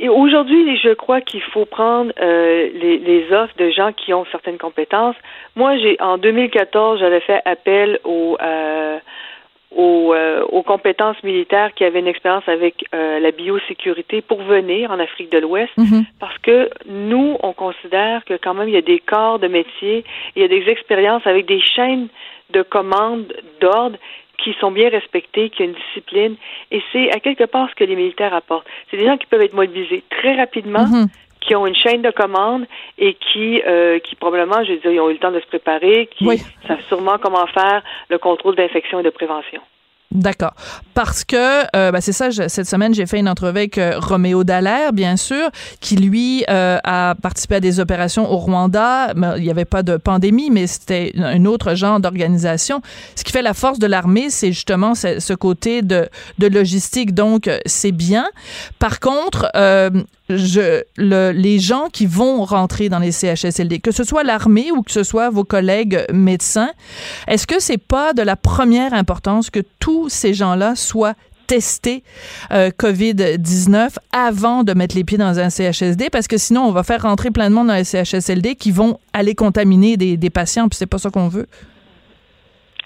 [0.08, 5.16] Aujourd'hui, je crois qu'il faut prendre euh, les, offres de gens qui ont certaines compétences.
[5.56, 8.98] Moi, j'ai en 2014, j'avais fait appel aux euh,
[9.76, 15.32] euh, aux, compétences militaires qui avaient une expérience avec la biosécurité pour venir en Afrique
[15.32, 16.04] de l'Ouest, mm-hmm.
[16.20, 20.04] parce que nous, on considère que quand même il y a des corps de métier,
[20.36, 22.06] il y a des expériences avec des chaînes
[22.50, 23.96] de commandes d'ordre
[24.42, 26.36] qui sont bien respectés, qui ont une discipline.
[26.70, 28.66] Et c'est à quelque part ce que les militaires apportent.
[28.90, 31.08] C'est des gens qui peuvent être mobilisés très rapidement, mhm.
[31.40, 32.66] qui ont une chaîne de commande
[32.98, 35.46] et qui, euh, qui probablement, je veux dire, ils ont eu le temps de se
[35.46, 36.26] préparer, qui
[36.66, 39.60] savent sûrement comment faire le contrôle d'infection et de prévention.
[40.12, 40.54] D'accord.
[40.94, 44.44] Parce que, euh, ben, c'est ça, cette semaine, j'ai fait une entrevue avec euh, Roméo
[44.44, 49.12] Dallaire, bien sûr, qui, lui, euh, a participé à des opérations au Rwanda.
[49.36, 52.80] Il n'y avait pas de pandémie, mais c'était un autre genre d'organisation.
[53.16, 57.12] Ce qui fait la force de l'armée, c'est justement ce, ce, côté de, de logistique.
[57.12, 58.26] Donc, c'est bien.
[58.78, 59.50] Par contre,
[60.28, 64.82] je, le, les gens qui vont rentrer dans les CHSLD, que ce soit l'armée ou
[64.82, 66.70] que ce soit vos collègues médecins,
[67.28, 71.14] est-ce que c'est pas de la première importance que tous ces gens-là soient
[71.46, 72.02] testés
[72.52, 76.82] euh, COVID-19 avant de mettre les pieds dans un CHSD parce que sinon on va
[76.82, 80.68] faire rentrer plein de monde dans les CHSLD qui vont aller contaminer des, des patients
[80.68, 81.46] puis c'est pas ça qu'on veut.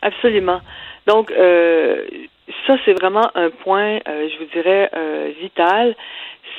[0.03, 0.61] Absolument.
[1.07, 2.05] Donc euh,
[2.66, 5.94] ça c'est vraiment un point, euh, je vous dirais euh, vital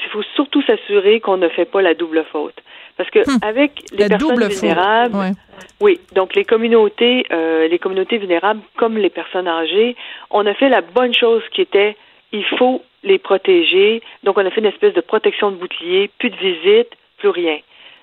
[0.09, 2.55] il faut surtout s'assurer qu'on ne fait pas la double faute.
[2.97, 3.39] Parce que hmm.
[3.41, 5.35] avec les personnes vulnérables,
[5.79, 9.95] oui, donc les communautés, euh, les communautés vulnérables comme les personnes âgées,
[10.31, 11.95] on a fait la bonne chose qui était
[12.31, 14.01] il faut les protéger.
[14.23, 17.59] Donc on a fait une espèce de protection de bouclier, plus de visites, plus rien.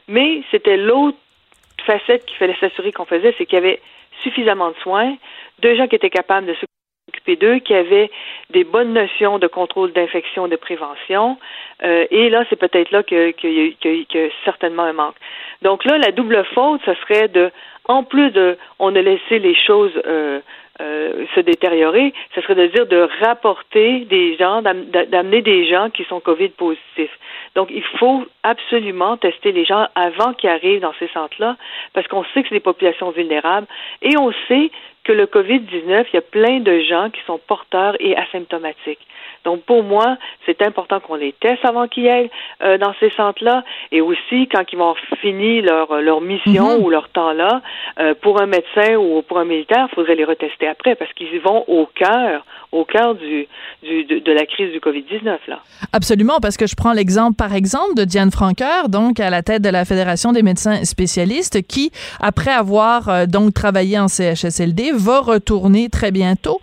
[0.09, 1.19] Mais c'était l'autre
[1.85, 3.81] facette qu'il fallait s'assurer qu'on faisait, c'est qu'il y avait
[4.23, 5.17] suffisamment de soins,
[5.61, 6.67] de gens qui étaient capables de se
[7.35, 8.11] d'eux, qui avaient
[8.51, 11.37] des bonnes notions de contrôle d'infection, de prévention.
[11.85, 15.17] Euh, et là, c'est peut-être là qu'il y, a certainement un manque.
[15.63, 17.51] Donc là, la double faute, ce serait de,
[17.85, 20.41] en plus de, on a laissé les choses euh,
[20.81, 26.05] euh, se détériorer, ce serait de dire de rapporter des gens, d'amener des gens qui
[26.05, 27.19] sont COVID positifs.
[27.55, 31.57] Donc, il faut absolument tester les gens avant qu'ils arrivent dans ces centres-là,
[31.95, 33.67] parce qu'on sait que c'est des populations vulnérables
[34.03, 34.71] et on sait
[35.07, 39.07] que le COVID-19, il y a plein de gens qui sont porteurs et asymptomatiques.
[39.45, 42.31] Donc, pour moi, c'est important qu'on les teste avant qu'ils aillent
[42.65, 43.63] euh, dans ces centres-là.
[43.93, 46.85] Et aussi, quand ils vont finir leur, leur mission mhm.
[46.85, 47.63] ou leur temps-là,
[48.01, 51.33] euh, pour un médecin ou pour un militaire, il faudrait les retester après parce qu'ils
[51.33, 53.47] y vont au cœur, au cœur du,
[53.85, 55.39] du de, la crise du COVID-19.
[55.47, 55.61] là.
[55.93, 59.63] Absolument, parce que je prends l'exemple, par exemple, de Diane Franqueur, donc à la tête
[59.63, 65.21] de la Fédération des médecins spécialistes, qui, après avoir euh, donc travaillé en CHSLD, va
[65.21, 66.61] retourner très bientôt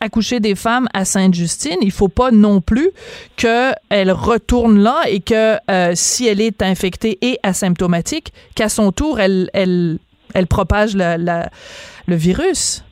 [0.00, 1.78] accoucher des femmes à Sainte-Justine.
[1.82, 2.90] Il faut pas non plus
[3.36, 9.20] qu'elle retourne là et que euh, si elle est infectée et asymptomatique, qu'à son tour,
[9.20, 9.98] elle, elle,
[10.34, 12.84] elle propage le virus.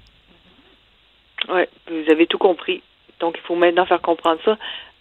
[1.49, 2.83] Oui, vous avez tout compris.
[3.21, 4.57] Donc, il faut maintenant faire comprendre ça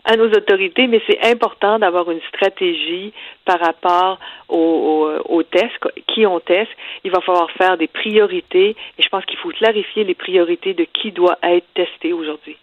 [0.08, 3.12] à nos autorités, mais c'est important d'avoir une stratégie
[3.46, 5.74] par rapport aux, tests,
[6.08, 6.72] qui on teste.
[7.04, 10.86] Il va falloir faire des priorités et je pense qu'il faut clarifier les priorités de
[10.86, 12.56] qui doit être testé aujourd'hui.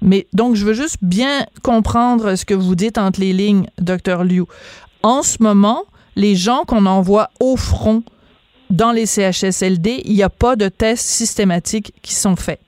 [0.00, 4.24] Mais donc, je veux juste bien comprendre ce que vous dites entre les lignes, docteur
[4.24, 4.44] Liu.
[5.02, 5.84] En ce moment,
[6.14, 8.04] les gens qu'on envoie au front
[8.70, 12.60] dans les CHSLD, il n'y a pas de tests systématiques qui sont faits.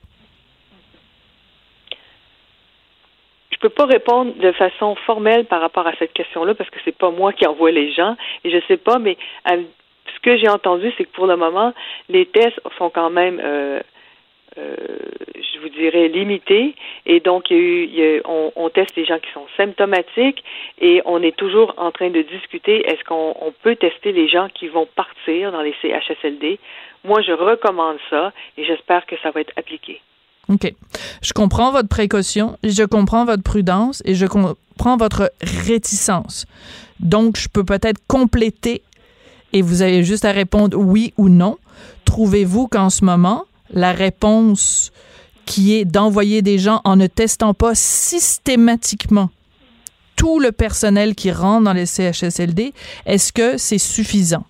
[3.67, 7.11] Peux pas répondre de façon formelle par rapport à cette question-là parce que c'est pas
[7.11, 9.17] moi qui envoie les gens et je sais pas, mais
[10.25, 11.71] que j'ai entendu, c'est que pour le moment,
[12.09, 13.79] les tests sont quand même euh,
[14.57, 14.75] euh,
[15.35, 16.73] je vous dirais, limité.
[17.05, 20.43] Et donc, il y a eu, on, teste les gens qui sont symptomatiques
[20.81, 24.47] et on est toujours en train de discuter est-ce qu'on on peut tester les gens
[24.49, 26.59] qui vont partir dans les CHSLD.
[27.03, 30.01] Moi, je recommande ça et j'espère que ça va être appliqué.
[30.49, 30.73] OK.
[31.21, 36.45] Je comprends votre précaution, je comprends votre prudence et je comprends votre réticence.
[36.99, 38.83] Donc, je peux peut-être compléter
[39.53, 41.57] et vous avez juste à répondre oui ou non.
[42.05, 44.91] Trouvez-vous qu'en ce moment, la réponse
[45.45, 49.29] qui est d'envoyer des gens en ne testant pas systématiquement
[50.15, 52.73] tout le personnel qui rentre dans les CHSLD,
[53.05, 54.45] est-ce que c'est suffisant?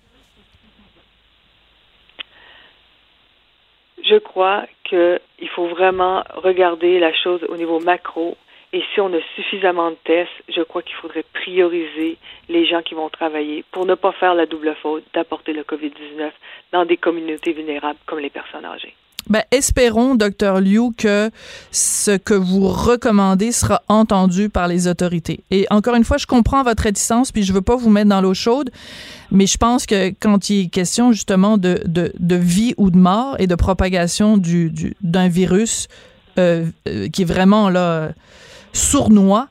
[4.08, 8.36] Je crois qu'il faut vraiment regarder la chose au niveau macro.
[8.72, 12.94] Et si on a suffisamment de tests, je crois qu'il faudrait prioriser les gens qui
[12.94, 16.30] vont travailler pour ne pas faire la double faute d'apporter le COVID-19
[16.72, 18.94] dans des communautés vulnérables comme les personnes âgées.
[19.28, 21.30] Ben, espérons, docteur Liu, que
[21.72, 25.40] ce que vous recommandez sera entendu par les autorités.
[25.50, 28.20] Et encore une fois, je comprends votre réticence, puis je veux pas vous mettre dans
[28.20, 28.70] l'eau chaude,
[29.32, 32.98] mais je pense que quand il est question justement de, de, de vie ou de
[32.98, 35.88] mort et de propagation du, du d'un virus
[36.38, 38.12] euh, euh, qui est vraiment là
[38.72, 39.48] sournois,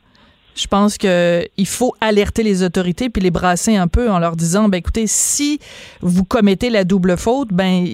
[0.56, 4.38] je pense que il faut alerter les autorités puis les brasser un peu en leur
[4.38, 5.60] disant ben écoutez si
[6.02, 7.86] vous commettez la double faute ben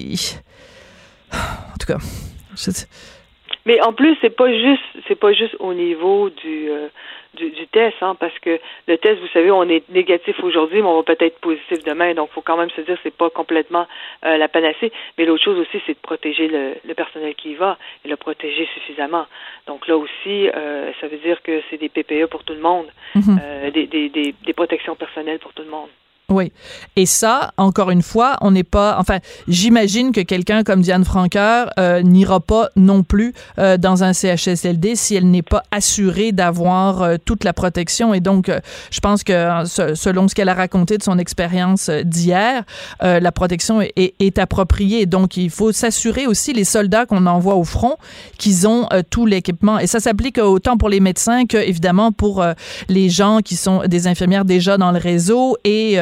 [1.31, 1.99] en tout cas.
[3.65, 6.87] Mais en plus, c'est pas juste, c'est pas juste au niveau du, euh,
[7.35, 10.87] du, du, test, hein, parce que le test, vous savez, on est négatif aujourd'hui, mais
[10.87, 13.15] on va peut-être être positif demain, donc il faut quand même se dire que c'est
[13.15, 13.87] pas complètement
[14.25, 14.91] euh, la panacée.
[15.17, 18.15] Mais l'autre chose aussi, c'est de protéger le, le, personnel qui y va et le
[18.15, 19.27] protéger suffisamment.
[19.67, 22.87] Donc là aussi, euh, ça veut dire que c'est des PPE pour tout le monde,
[23.15, 23.71] mm-hmm.
[23.71, 25.89] des, des, des, des protections personnelles pour tout le monde.
[26.31, 26.51] Oui.
[26.95, 28.95] Et ça, encore une fois, on n'est pas.
[28.99, 34.13] Enfin, j'imagine que quelqu'un comme Diane Franqueur euh, n'ira pas non plus euh, dans un
[34.13, 38.13] CHSLD si elle n'est pas assurée d'avoir euh, toute la protection.
[38.13, 38.59] Et donc, euh,
[38.91, 39.33] je pense que
[39.65, 42.63] selon ce qu'elle a raconté de son expérience d'hier,
[43.03, 45.05] euh, la protection est, est, est, appropriée.
[45.05, 47.97] Donc, il faut s'assurer aussi les soldats qu'on envoie au front
[48.37, 49.79] qu'ils ont tout l'équipement.
[49.79, 52.43] Et ça s'applique autant pour les médecins que évidemment pour
[52.87, 55.97] les gens qui sont des infirmières déjà dans le réseau et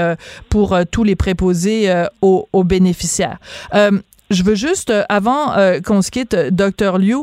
[0.49, 3.37] pour euh, tous les préposés euh, aux, aux, bénéficiaires.
[3.73, 3.91] Euh,
[4.29, 7.15] je veux juste, avant qu'on se quitte, docteur Liu,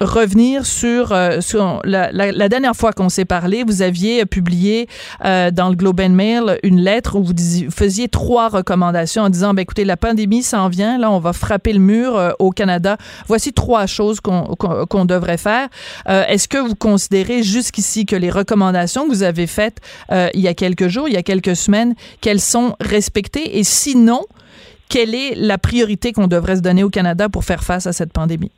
[0.00, 4.88] revenir sur, euh, sur la, la, la, dernière fois qu'on s'est parlé, vous aviez publié
[5.24, 7.34] euh, dans le Globe and Mail une lettre où vous,
[7.70, 11.72] faisiez trois recommandations en disant, ben, écoutez, la pandémie s'en vient, là, on va frapper
[11.72, 12.96] le mur euh, au Canada.
[13.26, 15.68] Voici trois choses qu'on qu qu devrait faire.
[16.06, 19.78] Est-ce que vous considérez jusqu'ici que les recommandations que vous avez faites
[20.10, 23.58] il y a quelques jours, il y a quelques semaines, qu'elles sont respectées?
[23.58, 24.22] Et sinon,
[24.88, 28.12] quelle est la priorité qu'on devrait se donner au Canada pour faire face à cette
[28.12, 28.50] pandémie?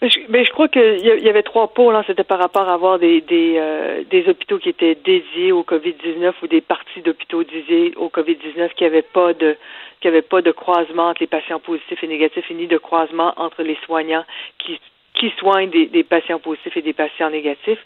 [0.00, 1.96] Je, mais je crois qu'il y, avait trois pôles.
[1.96, 2.04] Hein.
[2.06, 6.34] C'était par rapport à avoir des, des, euh, des hôpitaux qui étaient dédiés au COVID-19
[6.42, 9.56] ou des parties d'hôpitaux dédiés au COVID-19 qui n'avaient pas de
[10.00, 13.32] qui avaient pas de croisement entre les patients positifs et négatifs et ni de croisement
[13.36, 14.24] entre les soignants
[14.58, 14.78] qui,
[15.14, 17.84] qui soignent des, des patients positifs et des patients négatifs.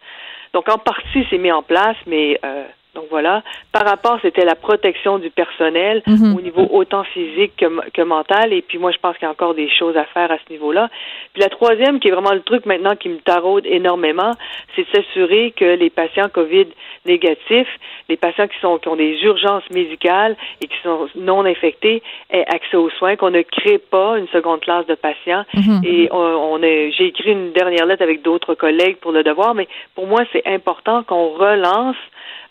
[0.53, 3.43] Donc en partie, c'est mis en place, mais euh, donc voilà.
[3.73, 6.37] Par rapport, c'était la protection du personnel mm -hmm.
[6.37, 8.53] au niveau autant physique que, que, mental.
[8.53, 10.53] Et puis moi, je pense qu'il y a encore des choses à faire à ce
[10.53, 10.85] niveau-là.
[11.33, 14.33] Puis la troisième, qui est vraiment le truc maintenant qui me taraude énormément,
[14.73, 16.69] c'est de s'assurer que les patients COVID
[17.13, 17.73] négatifs,
[18.11, 21.01] les patients qui sont qui ont des urgences médicales et qui sont
[21.31, 21.99] non infectés,
[22.37, 25.45] aient accès aux soins, qu'on ne crée pas une seconde classe de patients.
[25.55, 25.79] Mm -hmm.
[25.93, 26.59] Et on, on
[26.97, 30.45] j'ai écrit une dernière lettre avec d'autres collègues pour le devoir, mais pour moi, c'est
[30.59, 32.03] important qu'on relance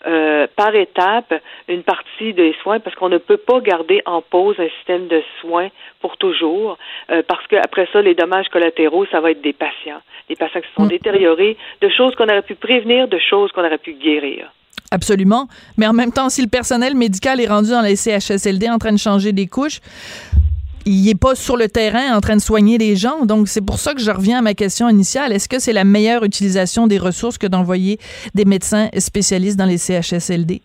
[0.07, 1.33] euh, par étape
[1.67, 5.21] une partie des soins parce qu'on ne peut pas garder en pause un système de
[5.39, 6.77] soins pour toujours
[7.11, 10.01] euh, parce qu'après ça, les dommages collatéraux, ça va être des patients.
[10.29, 10.89] Des patients qui se sont mmh.
[10.89, 14.51] détériorés, de choses qu'on aurait pu prévenir, de choses qu'on aurait pu guérir.
[14.91, 15.47] Absolument.
[15.77, 18.91] Mais en même temps, si le personnel médical est rendu dans les CHSLD en train
[18.91, 19.79] de changer des couches,
[20.85, 23.25] il n'est pas sur le terrain en train de soigner les gens.
[23.25, 25.31] Donc, c'est pour ça que je reviens à ma question initiale.
[25.31, 27.97] Est-ce que c'est la meilleure utilisation des ressources que d'envoyer
[28.33, 30.61] des médecins spécialistes dans les CHSLD?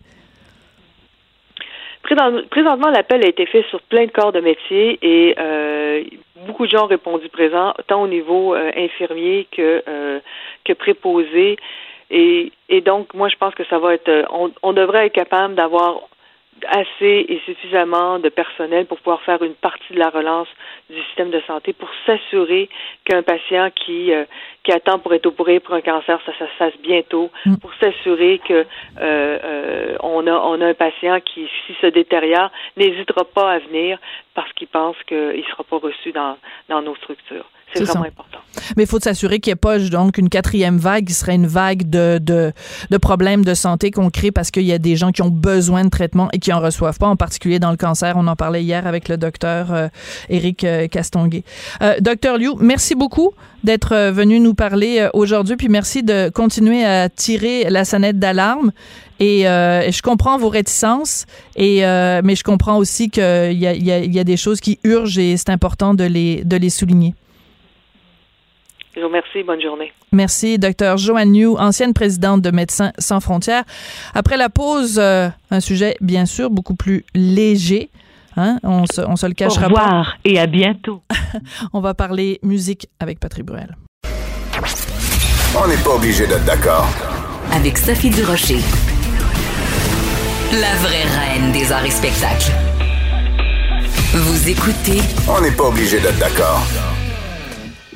[2.49, 6.03] Présentement, l'appel a été fait sur plein de corps de métier et euh,
[6.45, 10.19] beaucoup de gens ont répondu présent, tant au niveau euh, infirmier que, euh,
[10.63, 11.57] que préposé.
[12.09, 12.51] Et,
[12.85, 16.03] donc, moi, je pense que ça va être, on, on devrait être capable d'avoir
[16.69, 20.47] assez et suffisamment de personnel pour pouvoir faire une partie de la relance
[20.89, 22.69] du système de santé pour s'assurer
[23.05, 24.25] qu'un patient qui euh,
[24.63, 27.55] qui attend pour être opéré pour un cancer, ça, se fasse bientôt, Mm.
[27.57, 28.65] pour s'assurer que euh,
[28.99, 33.97] euh, on a on a un patient qui, s'il se détériore, n'hésitera pas à venir
[34.33, 36.37] parce qu'il pense qu'il ne sera pas reçu dans,
[36.69, 37.45] dans nos structures.
[37.73, 38.07] C'est vraiment ça.
[38.09, 38.37] important.
[38.75, 41.45] Mais il faut s'assurer qu'il n'y ait pas donc une quatrième vague qui serait une
[41.47, 42.51] vague de, de,
[42.89, 45.83] de problèmes de santé qu'on crée parce qu'il y a des gens qui ont besoin
[45.83, 48.15] de traitement et qui en reçoivent pas, en particulier dans le cancer.
[48.17, 49.87] On en parlait hier avec le docteur euh,
[50.29, 51.43] Éric euh, Castonguay.
[51.81, 53.31] Euh, docteur Liu, merci beaucoup
[53.63, 58.71] d'être euh, venu nous parler aujourd'hui, puis merci de continuer à tirer la sonnette d'alarme.
[59.19, 61.25] Et, euh, je comprends vos réticences,
[61.55, 64.37] et, euh, mais je comprends aussi qu'il y a, il y, a, y a des
[64.37, 67.13] choses qui urgent et c'est important de les, de les souligner.
[68.97, 69.43] Je vous remercie.
[69.45, 69.93] Bonne journée.
[70.11, 70.97] Merci, Dr.
[70.97, 73.63] Joanne New, ancienne présidente de Médecins sans frontières.
[74.15, 77.91] Après la pause, euh, un sujet bien sûr beaucoup plus léger.
[78.37, 78.57] Hein?
[78.63, 79.67] On se, on se le Au cachera pas.
[79.67, 81.01] revoir et à bientôt.
[81.73, 83.75] On va parler musique avec Patrick Bruel.
[85.55, 86.87] On n'est pas obligé d'être d'accord.
[87.51, 88.59] Avec Sophie Durocher.
[90.53, 92.51] La vraie reine des arts et spectacles.
[94.13, 96.61] Vous écoutez On n'est pas obligé d'être d'accord.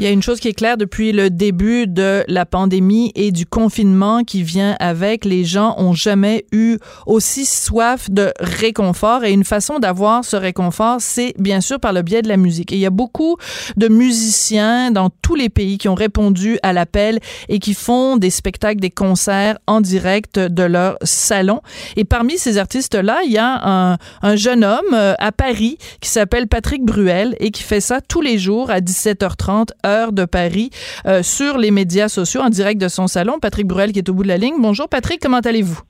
[0.01, 3.31] Il y a une chose qui est claire depuis le début de la pandémie et
[3.31, 5.25] du confinement qui vient avec.
[5.25, 10.95] Les gens ont jamais eu aussi soif de réconfort et une façon d'avoir ce réconfort,
[11.01, 12.71] c'est bien sûr par le biais de la musique.
[12.71, 13.37] Et il y a beaucoup
[13.77, 18.31] de musiciens dans tous les pays qui ont répondu à l'appel et qui font des
[18.31, 21.61] spectacles, des concerts en direct de leur salon.
[21.95, 26.09] Et parmi ces artistes-là, il y a un, un jeune homme euh, à Paris qui
[26.09, 30.69] s'appelle Patrick Bruel et qui fait ça tous les jours à 17h30 heure de Paris
[31.05, 33.39] euh, sur les médias sociaux en direct de son salon.
[33.39, 34.55] Patrick Bruel qui est au bout de la ligne.
[34.59, 35.81] Bonjour Patrick, comment allez-vous?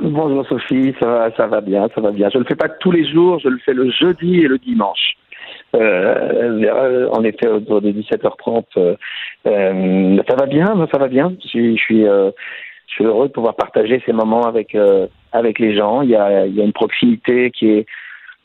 [0.00, 2.30] Bonjour Sophie, ça va, ça va bien, ça va bien.
[2.30, 4.58] Je ne le fais pas tous les jours, je le fais le jeudi et le
[4.58, 5.16] dimanche.
[5.76, 8.64] Euh, euh, en effet, autour de 17h30.
[9.46, 11.32] Euh, ça va bien, ça va bien.
[11.42, 12.32] Je suis, je
[12.88, 14.76] suis, heureux de pouvoir partager ces moments avec
[15.32, 16.02] avec les gens.
[16.02, 17.86] Il y a, il y a une proximité qui est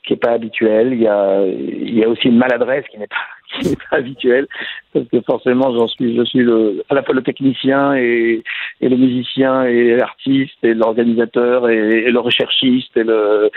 [0.04, 0.94] qui est pas habituelle.
[0.94, 3.16] Il y a, il y a aussi une maladresse qui n'est pas
[3.60, 4.48] qui n'est pas habituelle
[4.94, 8.44] parce que forcément j'en suis, je suis le, à la fois le technicien et,
[8.82, 13.52] et le musicien et l'artiste et l'organisateur et, et le recherchiste et le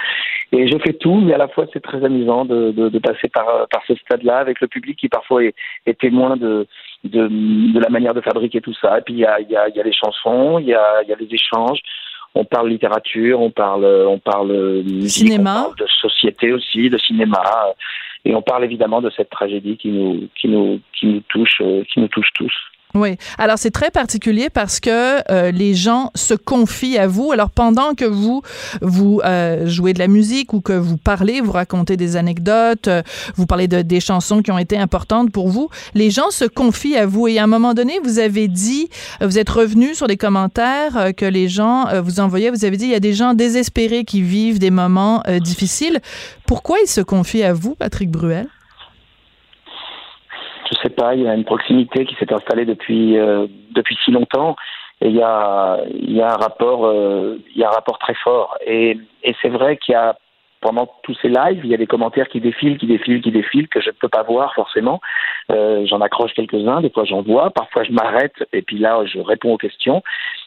[0.51, 3.29] et je fais tout, mais à la fois c'est très amusant de, de, de passer
[3.29, 5.55] par par ce stade-là avec le public qui parfois est,
[5.87, 6.67] est témoin de,
[7.05, 7.29] de
[7.75, 8.99] de la manière de fabriquer tout ça.
[8.99, 10.75] Et puis il y a il y a il y a les chansons, il y
[10.75, 11.81] a il y a les échanges
[12.35, 14.53] on parle littérature, on parle, on parle
[14.85, 15.61] musique, Cinéma.
[15.61, 17.73] on parle de société aussi, de cinéma, euh,
[18.25, 21.85] et on parle évidemment de cette tragédie qui nous, qui nous, qui nous touche, euh,
[21.85, 22.53] qui nous touche tous.
[22.95, 23.17] Oui.
[23.37, 27.33] Alors, c'est très particulier parce que euh, les gens se confient à vous.
[27.33, 28.43] Alors, pendant que vous,
[28.81, 33.03] vous euh, jouez de la musique ou que vous parlez, vous racontez des anecdotes, euh,
[33.37, 36.97] vous parlez de, des chansons qui ont été importantes pour vous, les gens se confient
[36.97, 37.29] à vous.
[37.29, 38.89] Et à un moment donné, vous avez dit,
[39.21, 42.77] vous êtes revenu sur des commentaires euh, que les gens euh, vous envoyaient, vous avez
[42.77, 46.01] dit, il y a des gens désespérés qui vivent des moments euh, difficiles.
[46.47, 48.49] Pourquoi ils se confient à vous, Patrick Bruel?
[50.71, 54.11] Je sais pas, il y a une proximité qui s'est installée depuis euh, depuis si
[54.11, 54.57] longtemps
[55.01, 58.15] et il y a il y a un rapport euh, y a un rapport très
[58.15, 58.57] fort.
[58.67, 60.17] Et et c'est vrai qu'il y a
[60.61, 63.69] pendant tous ces lives, il y a des commentaires qui défilent, qui défilent, qui défilent,
[63.69, 65.01] que je ne peux pas voir forcément.
[65.51, 69.19] Euh, j'en accroche quelques-uns, des fois j'en vois, parfois je m'arrête et puis là je
[69.21, 70.03] réponds aux questions.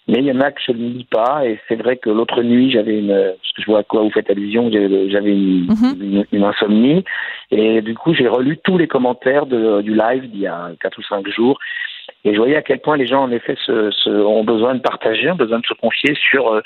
[0.08, 2.42] Mais il y en a que je ne lis pas et c'est vrai que l'autre
[2.44, 5.98] nuit j'avais une, parce que je vois à quoi vous faites allusion, j'avais une, Mhm.
[6.02, 7.04] une, une insomnie
[7.52, 10.98] et du coup j'ai relu tous les commentaires de, du live d'il y a quatre
[10.98, 11.60] ou cinq jours
[12.24, 14.82] et je voyais à quel point les gens en effet se, se, ont besoin de
[14.82, 16.62] partager, ont besoin de se confier sur euh,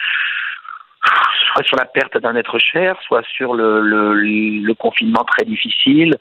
[1.53, 6.15] soit sur la perte d'un être cher, soit sur le, le, le confinement très difficile,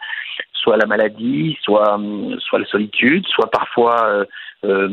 [0.64, 2.00] soit la maladie, soit,
[2.40, 4.24] soit la solitude, soit parfois euh,
[4.64, 4.88] euh,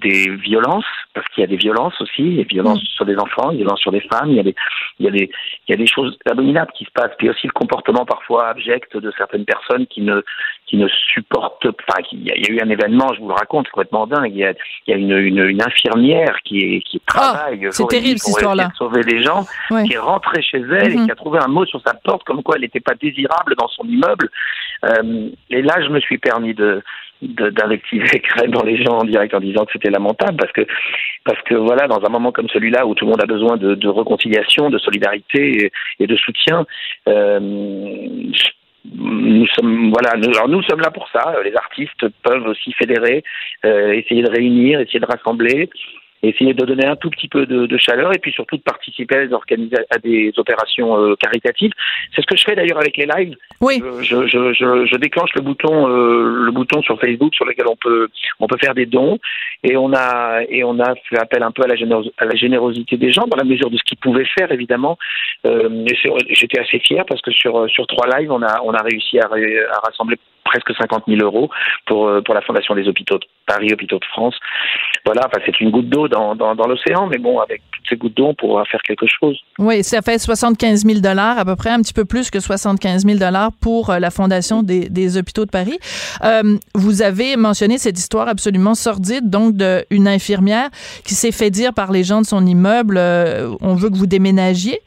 [0.00, 3.56] des violences, parce qu'il y a des violences aussi, des violences sur des enfants, des
[3.56, 4.54] violences sur des femmes, il y a des,
[5.00, 5.28] il y a des,
[5.66, 8.96] il y a des choses abominables qui se passent, puis aussi le comportement parfois abject
[8.96, 10.22] de certaines personnes qui ne,
[10.66, 11.96] qui ne supportent pas.
[12.12, 14.30] Il y, a, il y a eu un événement, je vous le raconte, complètement dingue.
[14.32, 14.52] Il y a,
[14.86, 17.88] il y a une, une, une infirmière qui, est, qui travaille Ah, c'est et nuit
[17.90, 18.68] terrible, pour histoire-là.
[18.78, 19.82] sauver des gens, Ouais.
[19.84, 22.42] qui est rentrée chez elle et qui a trouvé un mot sur sa porte comme
[22.44, 24.30] quoi elle n'était pas désirable dans son immeuble.
[24.84, 26.82] Euh, et là, je me suis permis de
[27.20, 30.64] d'invectiver dans les gens en direct en disant que c'était lamentable parce que
[31.24, 33.74] parce que voilà dans un moment comme celui-là où tout le monde a besoin de,
[33.74, 36.64] de réconciliation de solidarité et, et de soutien
[37.08, 37.40] euh,
[38.94, 41.34] nous sommes voilà nous, alors nous sommes là pour ça.
[41.44, 43.22] Les artistes peuvent aussi fédérer
[43.64, 45.68] euh, essayer de réunir essayer de rassembler
[46.22, 49.26] essayer de donner un tout petit peu de, chaleur et puis surtout de participer à
[49.26, 51.70] des, à des opérations euh, caritatives.
[52.14, 53.36] C'est ce que je fais d'ailleurs avec les lives.
[53.60, 53.82] Oui.
[54.00, 57.76] Je, je, je, je déclenche le bouton euh, le bouton sur Facebook sur lequel on
[57.76, 58.08] peut
[58.40, 59.18] on peut faire des dons
[59.62, 61.74] et on a et on a fait appel un peu à la,
[62.18, 64.98] à la générosité des gens dans la mesure de ce qu'ils pouvaient faire évidemment.
[65.46, 65.84] Euh,
[66.30, 69.26] J'étais assez fier parce que sur sur trois lives on a on a réussi à,
[69.26, 71.50] à rassembler presque 50 000 euros
[71.86, 74.34] pour, euh, pour la Fondation des hôpitaux de Paris, hôpitaux de France.
[75.04, 78.16] Voilà, enfin, c'est une goutte d'eau dans, dans, l'océan, mais bon, avec toutes ces gouttes
[78.16, 79.38] d'eau, on pourra faire quelque chose.
[79.58, 83.18] Oui, ça fait 75 000 à peu près, un petit peu plus que 75 000
[83.60, 85.78] pour euh, la Fondation des, des hôpitaux de Paris.
[86.24, 90.68] Euh, vous avez mentionné cette histoire absolument sordide, donc d'une infirmière
[91.04, 92.98] qui s'est fait dire par les gens de son immeuble,
[93.60, 94.80] on veut que vous déménagiez.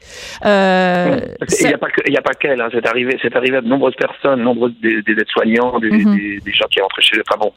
[0.44, 5.02] il n'y a pas qu'elle, hein, c'est arrivé, arrivé à de nombreuses personnes, nombreuses des,
[5.02, 6.40] des aides-soignants Mhm.
[6.44, 7.22] des, gens qui rentrent chez eux.
[7.28, 7.52] Enfin bon,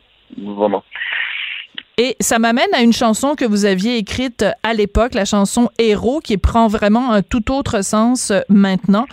[0.55, 0.83] vraiment.
[1.97, 6.19] Et ça m'amène à une chanson que vous aviez écrite à l'époque, la chanson Héros,
[6.19, 9.05] qui prend vraiment un tout autre sens euh, maintenant.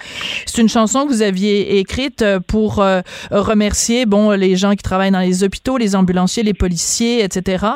[0.47, 4.83] C'est une chanson que vous aviez écrite euh, pour euh, remercier bon les gens qui
[4.83, 7.67] travaillent dans les hôpitaux, les ambulanciers, les policiers, etc.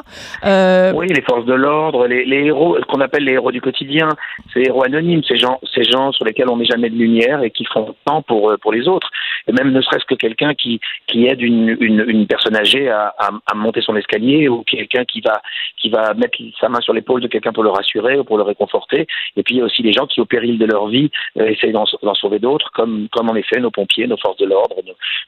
[0.42, 4.08] Oui, les forces de l'ordre, les, héros, ce qu'on appelle les héros du quotidien,
[4.52, 7.50] ces héros anonymes, ces gens, ces gens sur lesquels on met jamais de lumière et
[7.50, 9.08] qui font tant pour pour les autres.
[9.46, 13.14] Et même ne serait-ce que quelqu'un qui qui aide une, une, une personne âgée à,
[13.18, 14.64] à, à monter son escalier ou
[15.04, 15.42] qui va
[15.76, 18.42] qui va mettre sa main sur l'épaule de quelqu'un pour le rassurer ou pour le
[18.42, 19.06] réconforter.
[19.36, 21.46] Et puis il y a aussi des gens qui, au péril de leur vie, euh,
[21.46, 24.76] essayent d'en sauver d'autres, comme comme en effet nos pompiers, nos forces de l'ordre,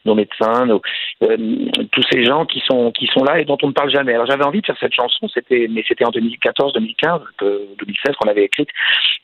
[0.05, 0.69] nos, médecins,
[1.23, 1.37] euh,
[1.93, 4.15] tous ces gens qui sont qui sont là et dont on ne parle jamais.
[4.15, 8.29] Alors j'avais envie de faire cette chanson, c'était mais c'était en 2014, 2015, 2016 qu'on
[8.29, 8.71] avait écrite.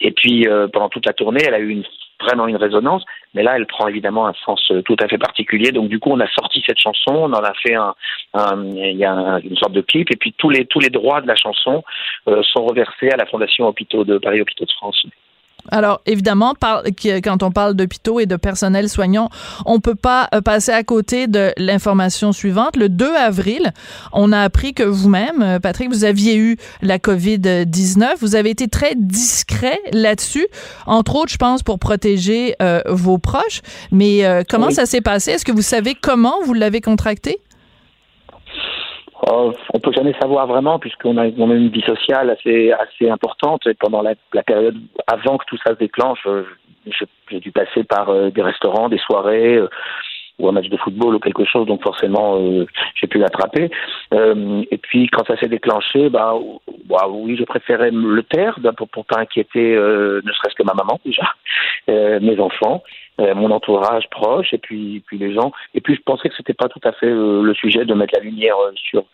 [0.00, 1.84] Et puis euh, pendant toute la tournée, elle a eu une
[2.20, 3.04] vraiment une résonance,
[3.34, 5.72] mais là, elle prend évidemment un sens euh, tout à fait particulier.
[5.72, 7.94] Donc, du coup, on a sorti cette chanson, on en a fait un,
[8.74, 11.26] il y a une sorte de clip, et puis tous les tous les droits de
[11.26, 11.82] la chanson
[12.28, 15.06] euh, sont reversés à la Fondation Hôpitaux de Paris Hôpitaux de France.
[15.70, 19.30] Alors, évidemment, quand on parle d'hôpitaux et de personnel soignant,
[19.64, 22.76] on peut pas euh, passer à côté de l'information suivante.
[22.76, 23.72] Le 2 avril,
[24.12, 28.16] on a appris que vous-même, euh, Patrick, vous aviez eu la COVID-19.
[28.20, 30.46] Vous avez été très discret là-dessus,
[30.86, 33.62] entre autres, je pense, pour protéger euh, vos proches.
[33.90, 35.32] Mais comment ça s'est passé?
[35.32, 37.40] Est-ce que vous savez comment vous l'avez contracté?
[39.26, 43.74] On on peut jamais savoir vraiment puisqu'on a, une vie sociale assez assez importante et
[43.74, 46.44] pendant la, période avant que tout ça se déclenche, euh,
[47.30, 49.68] j'ai dû passer par euh, des restaurants, des soirées euh,
[50.38, 52.40] ou un match de football ou quelque chose, donc forcément
[52.96, 53.70] j'ai pu l'attraper.
[54.12, 56.34] et puis quand ça s'est déclenché, bah,
[56.86, 60.98] bah, oui, je préférais le taire pour, pour pas inquiéter ne serait-ce que ma maman
[61.04, 61.34] déjà,
[61.86, 62.82] mes enfants.
[63.18, 66.68] Mon entourage proche et puis puis les gens et puis je pensais que c'était pas
[66.68, 69.04] tout à fait le sujet de mettre la lumière sur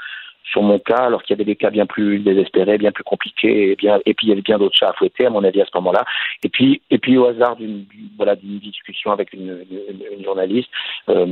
[0.50, 3.70] sur mon cas, alors qu'il y avait des cas bien plus désespérés, bien plus compliqués,
[3.70, 5.62] et, bien, et puis il y avait bien d'autres chats à fouetter, à mon avis,
[5.62, 6.04] à ce moment-là.
[6.42, 7.84] Et puis, et puis au hasard d'une
[8.16, 10.68] voilà, d'une discussion avec une, une, journaliste,
[11.08, 11.26] euh,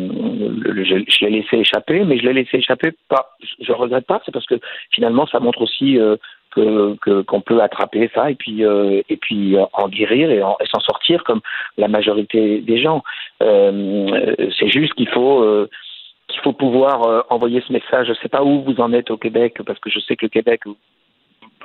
[0.85, 4.33] je, je l'ai laissé échapper, mais je l'ai laissé échapper pas, je, regrette pas, c'est
[4.33, 4.59] parce que
[4.91, 6.17] finalement, ça montre aussi euh,
[6.55, 11.25] que qu'on peut attraper ça et puis euh, et puis en guérir et, s'en sortir
[11.25, 11.41] comme
[11.77, 13.03] la majorité des gens.
[13.43, 15.69] Euh, c'est juste qu'il faut euh,
[16.29, 18.09] qu'il faut pouvoir euh, envoyer ce message.
[18.09, 20.31] Je sais pas où vous en êtes au Québec, parce que je sais que le
[20.31, 20.63] Québec,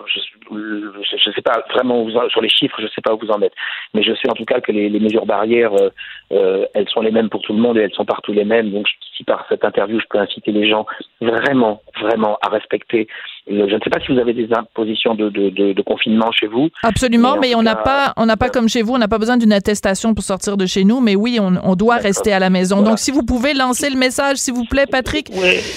[0.09, 3.31] je ne sais pas vraiment vous sur les chiffres, je ne sais pas où vous
[3.31, 3.53] en êtes,
[3.93, 5.89] mais je sais en tout cas que les, les mesures barrières, euh,
[6.31, 8.71] euh, elles sont les mêmes pour tout le monde et elles sont partout les mêmes.
[8.71, 10.85] Donc, si par cette interview, je peux inciter les gens
[11.21, 13.07] vraiment, vraiment à respecter.
[13.47, 16.69] Je ne sais pas si vous avez des impositions de, de, de, confinement chez vous.
[16.81, 19.37] Absolument, mais, on n'a pas, on n'a pas comme chez vous, on n'a pas besoin
[19.37, 22.49] d'une attestation pour sortir de chez nous, mais oui, on, on doit rester à la
[22.49, 22.81] maison.
[22.81, 25.29] Donc, si vous pouvez lancer le message, s'il vous plaît, Patrick,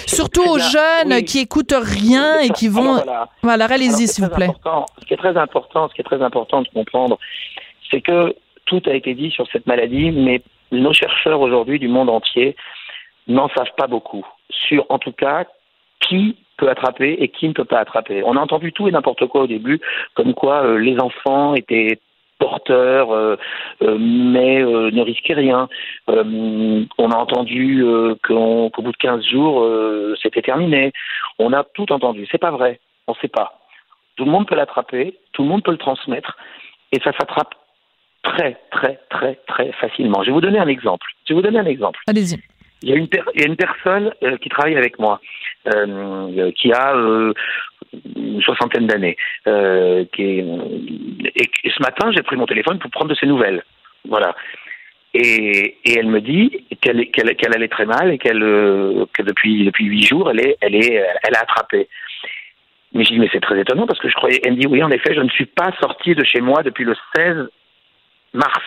[0.06, 3.02] surtout aux jeunes qui écoutent rien et qui vont.
[3.42, 4.50] voilà, allez-y, s'il vous plaît.
[5.00, 7.18] Ce qui est très important, ce qui est très important de comprendre,
[7.90, 8.34] c'est que
[8.66, 12.56] tout a été dit sur cette maladie, mais nos chercheurs aujourd'hui du monde entier
[13.28, 15.44] n'en savent pas beaucoup sur, en tout cas,
[16.00, 18.22] qui peut attraper et qui ne peut pas attraper.
[18.24, 19.80] On a entendu tout et n'importe quoi au début,
[20.14, 21.98] comme quoi euh, les enfants étaient
[22.38, 23.36] porteurs, euh,
[23.82, 25.68] euh, mais ne risquaient rien.
[26.08, 27.84] on a entendu
[28.22, 29.66] qu'au bout de 15 jours,
[30.22, 30.92] c'était terminé.
[31.38, 32.26] On a tout entendu.
[32.30, 32.80] C'est pas vrai.
[33.06, 33.60] On ne sait pas.
[34.16, 36.36] Tout le monde peut l'attraper, tout le monde peut le transmettre,
[36.92, 37.54] et ça s'attrape
[38.22, 40.22] très, très, très, très facilement.
[40.22, 41.06] Je vais vous donner un exemple.
[41.26, 42.00] Je vais vous donner un exemple.
[42.06, 42.38] Allez-y.
[42.86, 45.20] Il y a une, il y a une personne euh, qui travaille avec moi,
[45.74, 47.32] euh, qui a euh,
[48.14, 49.16] une soixantaine d'années.
[49.44, 50.44] et,
[51.64, 53.64] ce matin, j'ai pris mon téléphone pour prendre de ses nouvelles.
[54.08, 54.36] Voilà.
[55.14, 59.86] Et, et elle me dit qu'elle qu'elle allait très mal et qu'elle que depuis depuis
[59.86, 60.92] huit jours, elle est elle est
[61.24, 61.88] elle a attrapé.
[62.92, 64.80] Mais je dis, mais c'est très étonnant parce que je croyais, elle me dit, oui,
[64.82, 67.48] en effet, je ne suis pas sorti de chez moi depuis le 16
[68.32, 68.62] mars.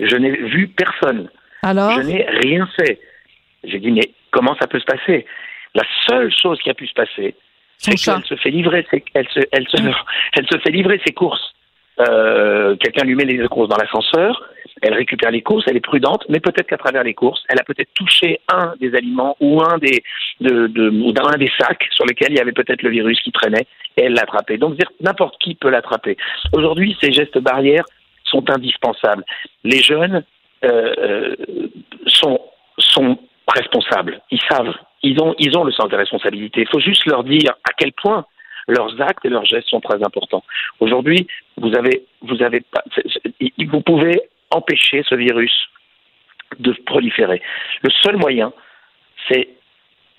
[0.00, 1.28] Je n'ai vu personne.
[1.62, 1.90] Alors?
[1.92, 3.00] Je n'ai rien fait.
[3.64, 5.26] J'ai dit, mais comment ça peut se passer?
[5.74, 7.34] La seule chose qui a pu se passer,
[7.78, 9.76] c'est qu'elle se fait livrer ses, elle se, elle se,
[10.34, 11.54] elle se fait livrer ses courses.
[12.00, 14.42] Euh, Quelqu'un lui met les courses dans l'ascenseur,
[14.82, 17.64] elle récupère les courses, elle est prudente, mais peut-être qu'à travers les courses, elle a
[17.64, 20.04] peut-être touché un des aliments ou un des,
[20.40, 23.32] de, de, ou d'un des sacs sur lesquels il y avait peut-être le virus qui
[23.32, 24.58] traînait et elle l'a attrapé.
[24.58, 26.16] Donc n'importe qui peut l'attraper.
[26.52, 27.84] Aujourd'hui, ces gestes barrières
[28.24, 29.24] sont indispensables.
[29.64, 30.22] Les jeunes
[30.64, 31.36] euh, euh
[32.06, 32.40] sont,
[32.78, 33.18] sont
[33.54, 34.20] responsables.
[34.30, 36.62] Ils savent, ils ont, ils ont le sens des responsabilités.
[36.62, 38.24] Il faut juste leur dire à quel point
[38.66, 40.44] leurs actes et leurs gestes sont très importants.
[40.80, 41.26] Aujourd'hui,
[41.56, 42.84] vous avez, vous avez pas,
[43.66, 44.20] vous pouvez
[44.50, 45.68] empêcher ce virus
[46.58, 47.42] de proliférer.
[47.82, 48.52] Le seul moyen,
[49.28, 49.48] c'est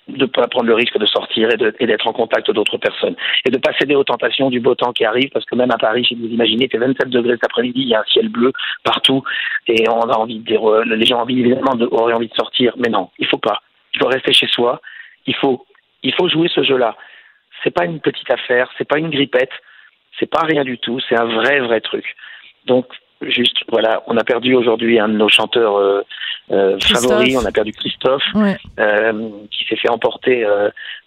[0.08, 3.16] de ne pas prendre le risque de sortir et d'être en contact d'autres personnes.
[3.44, 5.70] Et de ne pas céder aux tentations du beau temps qui arrive, parce que même
[5.70, 8.28] à Paris, si vous imaginez, fait 27 degrés cet après-midi, il y a un ciel
[8.28, 9.22] bleu partout,
[9.66, 12.28] et on a envie de dire, euh, les gens ont envie, évidemment, de, auraient envie
[12.28, 13.62] de sortir, mais non, il faut pas.
[13.94, 14.80] Il faut rester chez soi,
[15.26, 15.64] il faut,
[16.02, 16.96] il faut jouer ce jeu-là.
[17.62, 19.52] C'est pas une petite affaire, c'est pas une grippette,
[20.18, 22.04] c'est pas rien du tout, c'est un vrai, vrai truc.
[22.66, 22.86] Donc,
[23.22, 26.02] juste, voilà, on a perdu aujourd'hui un de nos chanteurs euh,
[26.50, 30.46] euh, favoris, on a perdu Christophe, euh, qui s'est fait emporter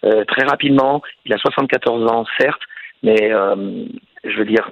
[0.02, 1.02] très rapidement.
[1.26, 2.62] Il a 74 ans, certes,
[3.02, 3.30] mais
[4.24, 4.70] je veux dire,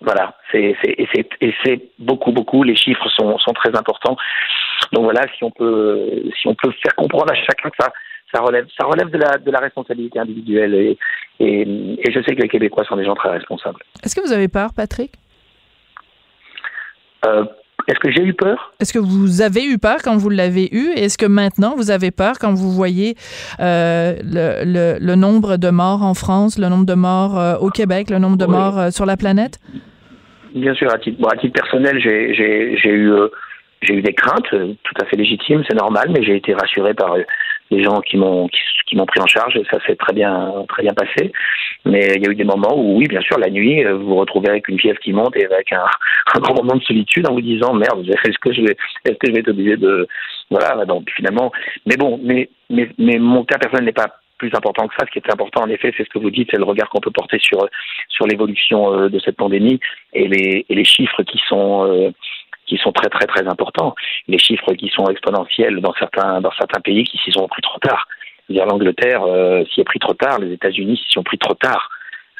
[0.00, 2.62] voilà, c'est et c'est et c'est beaucoup beaucoup.
[2.62, 4.16] Les chiffres sont sont très importants.
[4.92, 7.92] Donc voilà, si on peut si on peut faire comprendre à chacun que ça
[8.32, 10.98] ça relève ça relève de la de la responsabilité individuelle et
[11.40, 13.80] et, et je sais que les Québécois sont des gens très responsables.
[14.04, 15.10] Est-ce que vous avez peur, Patrick?
[17.24, 17.44] Euh,
[17.86, 18.72] est-ce que j'ai eu peur?
[18.80, 20.90] Est-ce que vous avez eu peur quand vous l'avez eu?
[20.94, 23.14] Est-ce que maintenant vous avez peur quand vous voyez
[23.60, 27.70] euh, le, le, le, nombre de morts en France, le nombre de morts euh, au
[27.70, 29.58] Québec, le nombre de morts sur la planète?
[30.54, 33.14] Bien sûr, à titre, bon, à titre personnel, j'ai eu,
[33.82, 37.16] j'ai eu des craintes tout à fait légitimes, c'est normal, mais j'ai été rassuré par
[37.70, 38.48] les gens qui m'ont
[38.86, 41.32] qui, m'ont pris en charge ça s'est très bien très bien passé.
[41.84, 44.08] Mais il y a eu des moments où oui, bien sûr, la nuit, euh, vous
[44.08, 45.84] vous retrouvez avec une fièvre qui monte et avec un,
[46.40, 49.32] grand moment de solitude en vous disant merde, est-ce que je vais est-ce que je
[49.32, 50.06] vais être obligé de
[50.50, 51.52] voilà donc finalement.
[51.86, 54.08] Mais bon, mais mais mais mon cas personnel n'est pas
[54.38, 55.04] plus important que ça.
[55.06, 57.00] Ce qui est important, en effet, c'est ce que vous dites, c'est le regard qu'on
[57.00, 57.68] peut porter sur
[58.08, 59.80] sur l'évolution euh, de cette pandémie
[60.14, 62.10] et les et les chiffres qui sont euh,
[62.68, 63.94] qui sont très très très importants.
[64.28, 67.78] Les chiffres qui sont exponentiels dans certains dans certains pays qui s'y sont pris trop
[67.80, 68.06] tard.
[68.48, 71.90] Dire l'Angleterre euh, s'y est pris trop tard, les États-Unis s'y sont pris trop tard.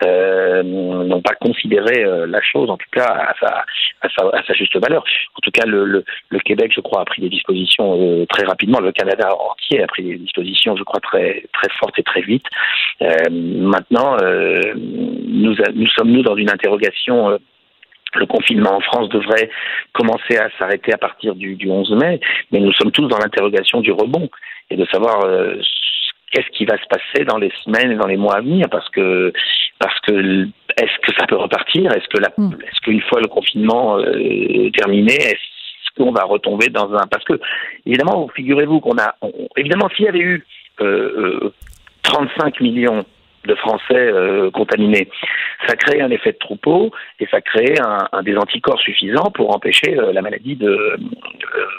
[0.04, 3.64] Euh, n'ont pas considéré euh, la chose, en tout cas à sa,
[4.02, 5.02] à sa, à sa juste valeur.
[5.34, 8.46] En tout cas, le, le, le, Québec, je crois, a pris des dispositions euh, très
[8.46, 8.78] rapidement.
[8.78, 12.44] Le Canada entier a pris des dispositions, je crois, très très fortes et très vite.
[13.02, 14.16] Euh, maintenant,
[14.76, 17.36] nous, nous sommes nous dans une interrogation
[18.14, 19.50] le confinement en France devrait
[19.92, 23.80] commencer à s'arrêter à partir du, du, 11 mai, mais nous sommes tous dans l'interrogation
[23.80, 24.28] du rebond
[24.70, 25.56] et de savoir euh,
[26.32, 28.88] qu'est-ce qui va se passer dans les semaines et dans les mois à venir, parce
[28.90, 29.32] que
[29.78, 31.92] parce que est-ce que ça peut repartir?
[31.92, 32.54] Est-ce que la, mm.
[32.62, 37.40] est-ce qu'une fois le confinement euh, terminé, est-ce qu'on va retomber dans un parce que
[37.86, 40.44] évidemment, figurez-vous qu'on a on, évidemment s'il y avait eu
[40.80, 41.52] euh,
[42.02, 43.04] 35 millions
[43.48, 45.08] de Français euh, contaminés.
[45.66, 49.54] Ça crée un effet de troupeau et ça crée un, un des anticorps suffisants pour
[49.54, 50.96] empêcher euh, la maladie de, euh,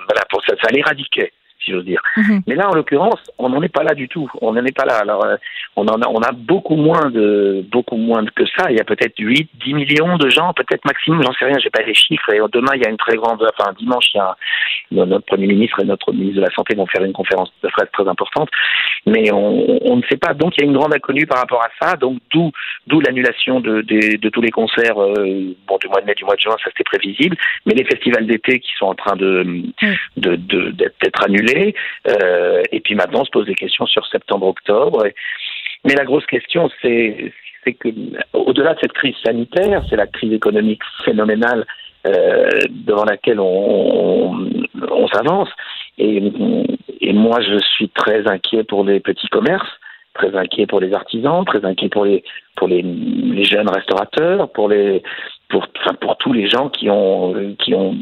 [0.07, 1.31] voilà pour ça, ça l'éradiquer
[1.69, 2.01] si j'ose dire.
[2.17, 2.41] Mhm.
[2.47, 4.29] Mais là, en l'occurrence, on n'en est pas là du tout.
[4.41, 4.97] On n'en est pas là.
[4.97, 5.35] Alors, euh,
[5.75, 8.71] on en a, on a beaucoup moins de, beaucoup moins que ça.
[8.71, 11.69] Il y a peut-être 8, 10 millions de gens, peut-être maximum, j'en sais rien, j'ai
[11.69, 12.33] pas les chiffres.
[12.33, 15.47] Et demain, il y a une très grande, enfin, dimanche, il y a notre premier
[15.47, 18.49] ministre et notre ministre de la Santé vont faire une conférence de presse très importante.
[19.05, 20.33] Mais on, on, ne sait pas.
[20.33, 21.95] Donc, il y a une grande inconnue par rapport à ça.
[21.95, 22.51] Donc, d'où,
[22.87, 26.25] d'où l'annulation de, de, de, tous les concerts, euh, bon, du mois de mai, du
[26.25, 27.37] mois de juin, ça c'était prévisible.
[27.65, 29.63] Mais les festivals d'été qui sont en train de,
[30.17, 31.58] de, de, d'être annulés,
[32.07, 35.05] euh, et puis maintenant, on se pose des questions sur septembre-octobre.
[35.85, 37.31] Mais la grosse question, c'est
[37.79, 37.89] que
[38.33, 41.65] au-delà de cette crise sanitaire, c'est la crise économique phénoménale
[42.07, 44.47] euh, devant laquelle on,
[45.13, 45.49] s'avance.
[45.97, 49.69] Et moi, je suis très inquiet pour les petits commerces,
[50.13, 52.23] très inquiet pour les artisans, très inquiet pour les
[52.55, 55.01] pour les, les jeunes restaurateurs, pour les
[55.49, 57.95] pour, enfin, pour tous les gens qui ont, qui ont,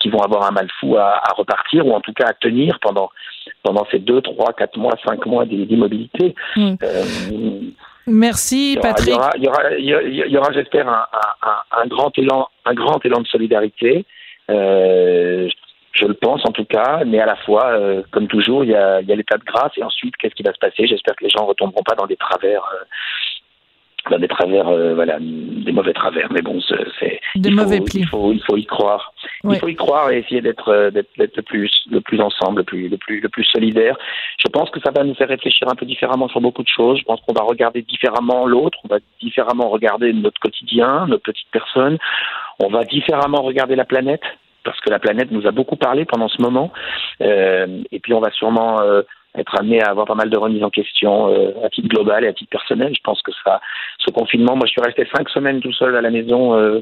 [0.00, 2.78] qui vont avoir un mal fou à, à repartir ou en tout cas à tenir
[2.80, 3.10] pendant,
[3.62, 6.34] pendant ces deux, trois, quatre mois, cinq mois d'immobilité.
[6.56, 6.74] Mmh.
[6.82, 7.02] Euh,
[8.08, 9.18] Merci, Patrick.
[9.36, 11.06] Il y aura, il y aura, il y aura, j'espère, un,
[11.42, 14.04] un, un, grand élan, un grand élan de solidarité.
[14.48, 15.54] Euh, je
[16.04, 19.00] le pense en tout cas, mais à la fois, euh, comme toujours, il y a,
[19.00, 20.86] il y a l'état de grâce et ensuite, qu'est-ce qui va se passer?
[20.86, 22.62] J'espère que les gens ne retomberont pas dans des travers
[24.10, 26.30] on a des travers, euh, voilà, des mauvais travers.
[26.32, 26.60] Mais bon,
[26.98, 28.00] c'est des il mauvais faut, plis.
[28.00, 29.12] Il faut, il faut y croire.
[29.44, 32.64] Il faut y croire et essayer d'être euh, d'être le plus le plus ensemble, le
[32.64, 33.96] plus le plus le plus solidaire.
[34.38, 36.98] Je pense que ça va nous faire réfléchir un peu différemment sur beaucoup de choses.
[36.98, 41.48] Je pense qu'on va regarder différemment l'autre, on va différemment regarder notre quotidien, notre petite
[41.50, 41.98] personne.
[42.58, 44.22] On va différemment regarder la planète
[44.66, 46.70] parce que la planète nous a beaucoup parlé pendant ce moment.
[47.22, 49.02] Euh, et puis on va sûrement euh,
[49.36, 52.28] être amené à avoir pas mal de remises en question euh, à titre global et
[52.28, 52.92] à titre personnel.
[52.94, 53.60] Je pense que ça,
[53.98, 56.54] ce confinement, moi je suis resté cinq semaines tout seul à la maison.
[56.54, 56.80] Euh,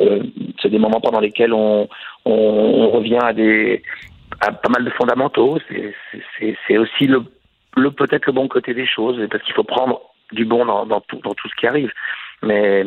[0.00, 0.22] euh,
[0.60, 1.88] c'est des moments pendant lesquels on,
[2.24, 3.82] on, on, revient à des
[4.40, 5.58] à pas mal de fondamentaux.
[6.68, 7.22] C'est aussi le,
[7.76, 10.00] le peut-être le bon côté des choses, parce qu'il faut prendre
[10.32, 11.92] du bon dans, dans, tout, dans tout ce qui arrive.
[12.42, 12.84] Mais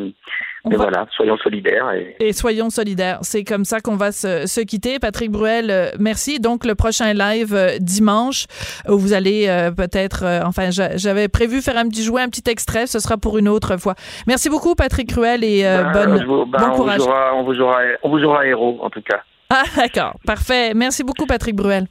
[0.65, 1.91] mais voilà, soyons solidaires.
[2.19, 3.19] Et, soyons solidaires.
[3.21, 4.97] C'est comme ça qu'on va se, se, quitter.
[4.97, 6.39] Patrick Bruel, euh, merci.
[6.39, 8.45] Donc, le prochain live euh, dimanche,
[8.87, 12.87] où vous allez euh, peut-être, enfin, j'avais prévu faire un petit jouet, un petit extrait.
[12.87, 13.95] Ce sera pour une autre fois.
[14.25, 16.99] Merci beaucoup, Patrick Bruel, et ben, bonne, vous, ben, bon on courage.
[16.99, 19.21] Vous aura, on, vous aura, on vous aura héros, en tout cas.
[19.55, 20.17] Ah, d'accord.
[20.25, 20.73] Parfait.
[20.73, 21.85] Merci beaucoup, Patrick Bruel.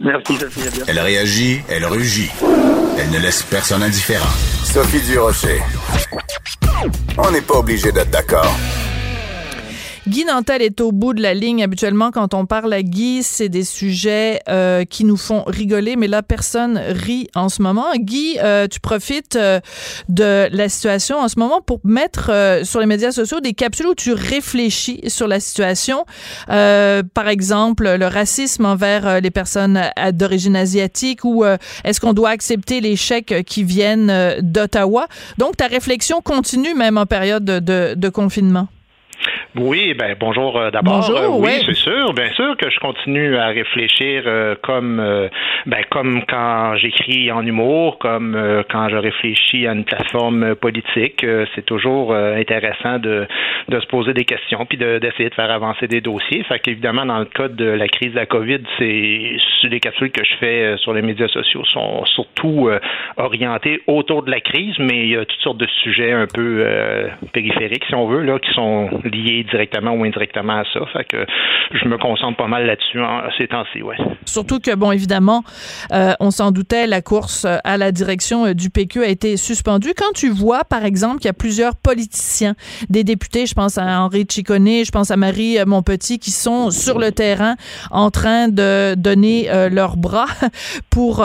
[0.00, 0.80] Merci, Sophie.
[0.88, 2.28] Elle réagit, elle rugit.
[2.98, 4.28] Elle ne laisse personne indifférent.
[4.64, 5.60] Sophie Durocher.
[7.16, 8.52] On n'est pas obligé d'être d'accord.
[10.06, 11.62] Guy Nantel est au bout de la ligne.
[11.62, 16.08] Habituellement, quand on parle à Guy, c'est des sujets euh, qui nous font rigoler, mais
[16.08, 17.86] là, personne rit en ce moment.
[17.96, 19.60] Guy, euh, tu profites euh,
[20.10, 23.86] de la situation en ce moment pour mettre euh, sur les médias sociaux des capsules
[23.86, 26.04] où tu réfléchis sur la situation.
[26.50, 29.80] Euh, par exemple, le racisme envers euh, les personnes
[30.12, 31.44] d'origine asiatique ou
[31.84, 35.06] est-ce qu'on doit accepter les chèques qui viennent d'Ottawa?
[35.38, 38.68] Donc, ta réflexion continue même en période de, de, de confinement.
[39.56, 40.96] Oui, ben bonjour euh, d'abord.
[40.96, 41.60] Bonjour, Euh, oui, ouais.
[41.64, 45.28] c'est sûr, bien sûr que je continue à réfléchir euh, comme euh,
[45.66, 48.36] ben comme quand j'écris en humour, comme
[48.68, 51.24] quand je réfléchis à une plateforme politique.
[51.54, 53.26] C'est toujours intéressant de,
[53.68, 56.42] de se poser des questions puis de- d'essayer de, faire avancer des dossiers.
[56.44, 59.36] Fait qu'évidemment, dans le cas de la crise de la COVID, c'est
[59.68, 62.68] les capsules que je fais sur les médias sociaux sont surtout
[63.16, 66.66] orientées autour de la crise, mais il y a toutes sortes de sujets un peu
[67.32, 70.80] périphériques, si on veut, là, qui sont liés directement ou indirectement à ça.
[70.92, 71.26] Fait que
[71.72, 73.00] je me concentre pas mal là-dessus
[73.38, 73.96] ces temps-ci, ouais.
[74.24, 75.44] Surtout que, bon, évidemment,
[75.92, 79.36] euh, on s'en doutait, la course euh, à la direction euh, du PQ a été
[79.36, 79.92] suspendue.
[79.96, 82.54] Quand tu vois, par exemple, qu'il y a plusieurs politiciens,
[82.88, 86.98] des députés, je pense à Henri Ciccone, je pense à Marie Monpetit, qui sont sur
[86.98, 87.56] le terrain
[87.90, 90.26] en train de donner euh, leurs bras
[90.90, 91.24] pour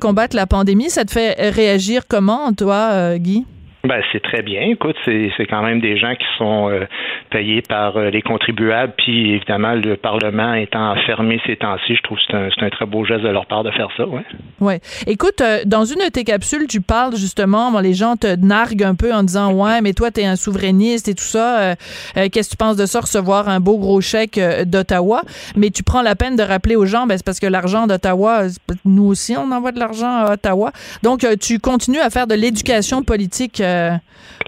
[0.00, 3.44] combattre la pandémie, ça te fait réagir comment, toi, Guy?
[3.84, 4.62] Ben, c'est très bien.
[4.62, 6.86] Écoute, c'est c'est quand même des gens qui sont euh,
[7.30, 12.16] payés par euh, les contribuables, puis évidemment, le Parlement étant fermé ces temps-ci, je trouve
[12.16, 14.24] que c'est un, c'est un très beau geste de leur part de faire ça, ouais.
[14.60, 14.80] Ouais.
[15.06, 18.94] Écoute, euh, dans une de tes capsules, tu parles justement, les gens te narguent un
[18.94, 21.76] peu en disant ouais, mais toi t'es un souverainiste et tout ça.
[22.14, 25.22] Qu'est-ce que tu penses de ça, recevoir un beau gros chèque d'Ottawa
[25.56, 28.44] Mais tu prends la peine de rappeler aux gens, ben, c'est parce que l'argent d'Ottawa,
[28.84, 30.72] nous aussi on envoie de l'argent à Ottawa.
[31.02, 33.98] Donc tu continues à faire de l'éducation politique euh,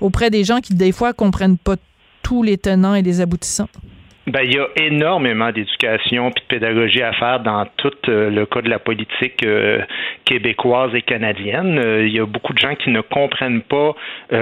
[0.01, 1.77] auprès des gens qui des fois comprennent pas
[2.23, 3.69] tous les tenants et les aboutissants.
[4.29, 8.45] Ben, il y a énormément d'éducation puis de pédagogie à faire dans tout euh, le
[8.45, 9.83] cas de la politique euh,
[10.25, 11.79] québécoise et canadienne.
[11.79, 13.95] Euh, il y a beaucoup de gens qui ne comprennent pas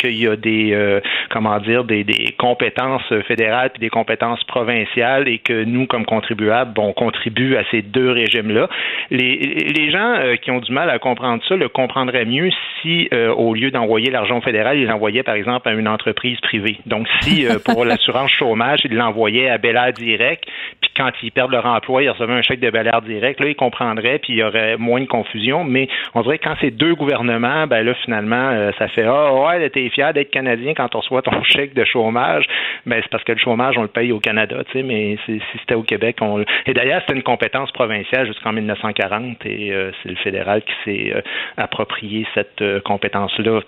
[0.00, 1.00] qu'il y a des
[1.30, 6.72] comment dire des, des compétences fédérales puis des compétences provinciales et que nous, comme contribuables,
[6.80, 8.68] on contribue à ces deux régimes-là.
[9.10, 12.50] Les, les gens qui ont du mal à comprendre ça le comprendraient mieux
[12.80, 16.78] si, au lieu d'envoyer l'argent fédéral, ils l'envoyaient par exemple à une entreprise privée.
[16.86, 19.11] Donc, si pour l'assurance chômage, ils l'envoyaient
[19.50, 20.44] à Bel Air Direct,
[20.80, 23.46] puis quand ils perdent leur emploi, ils recevaient un chèque de Bel Air Direct, là,
[23.46, 25.64] ils comprendraient, puis il y aurait moins de confusion.
[25.64, 29.32] Mais on dirait que quand c'est deux gouvernements, ben là, finalement, euh, ça fait Ah
[29.34, 32.44] ouais, t'es fier d'être Canadien quand on reçoit ton chèque de chômage.
[32.86, 35.40] Ben, c'est parce que le chômage, on le paye au Canada, tu sais, mais si
[35.60, 39.90] c'était au Québec, on le- Et d'ailleurs, c'était une compétence provinciale jusqu'en 1940 et euh,
[40.02, 41.20] c'est le fédéral qui s'est euh,
[41.56, 43.60] approprié cette compétence-là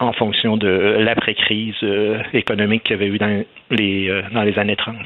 [0.00, 0.68] en fonction de
[1.00, 4.96] l'après-crise euh, économique qu'il y avait eu dans les, euh, dans les années 30.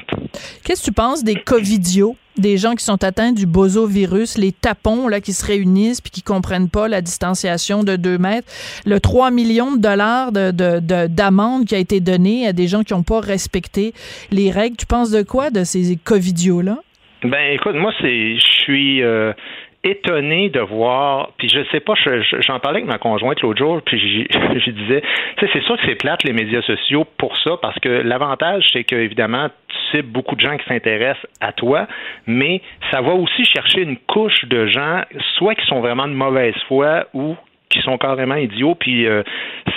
[0.63, 5.07] Qu'est-ce que tu penses des covidios, des gens qui sont atteints du bozovirus, les tapons
[5.07, 8.47] là, qui se réunissent puis qui comprennent pas la distanciation de 2 mètres,
[8.85, 12.67] le 3 millions de dollars de, de, de- d'amende qui a été donné à des
[12.67, 13.93] gens qui n'ont pas respecté
[14.31, 14.75] les règles.
[14.77, 16.77] Tu penses de quoi de ces covidios-là?
[17.23, 19.31] Ben, écoute, moi, c'est, je suis euh,
[19.83, 23.57] étonné de voir, puis je sais pas, je- je- j'en parlais avec ma conjointe l'autre
[23.59, 24.25] jour, puis je
[24.71, 25.01] disais,
[25.37, 28.69] tu sais, c'est sûr que c'est plate les médias sociaux pour ça, parce que l'avantage,
[28.73, 31.87] c'est que évidemment, tu sais beaucoup de gens qui s'intéressent à toi,
[32.27, 32.61] mais
[32.91, 35.01] ça va aussi chercher une couche de gens,
[35.37, 37.35] soit qui sont vraiment de mauvaise foi ou
[37.71, 39.23] qui sont carrément idiots, puis euh,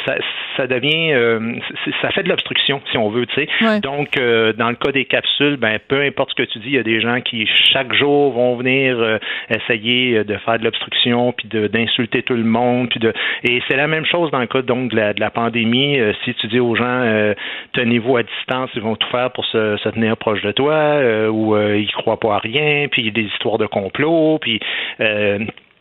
[0.05, 0.17] ça,
[0.57, 1.55] ça devient, euh,
[2.03, 3.81] ça fait de l'obstruction, si on veut, tu sais.
[3.81, 6.75] Donc, euh, dans le cas des capsules, ben, peu importe ce que tu dis, il
[6.75, 9.19] y a des gens qui, chaque jour, vont venir
[9.49, 13.13] essayer de faire de l'obstruction, puis d'insulter tout le monde, puis de,
[13.45, 15.99] et c'est la même chose dans le cas, donc, de la, de la pandémie.
[16.25, 17.35] si tu dis aux gens,
[17.73, 21.57] tenez-vous à distance, ils vont tout faire pour se, se tenir proche de toi, ou
[21.57, 24.61] ils croient pas à rien, puis il y a des histoires de complot, puis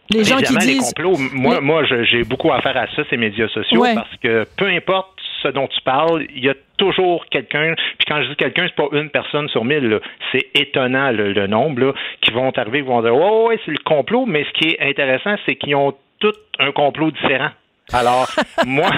[0.09, 0.67] les gens qui disent...
[0.67, 4.45] les complots, moi, moi j'ai beaucoup à faire à ça, ces médias sociaux, parce que
[4.57, 5.09] peu importe
[5.41, 8.75] ce dont tu parles, il y a toujours quelqu'un, puis quand je dis quelqu'un, c'est
[8.75, 9.99] pas une personne sur mille,
[10.31, 14.25] c'est étonnant le, nombre, qui vont arriver, qui vont dire, oh, ouais, c'est le complot,
[14.25, 17.49] mais ce qui est intéressant, c'est qu'ils ont tous un complot différent.
[17.91, 18.27] Alors,
[18.65, 18.89] moi,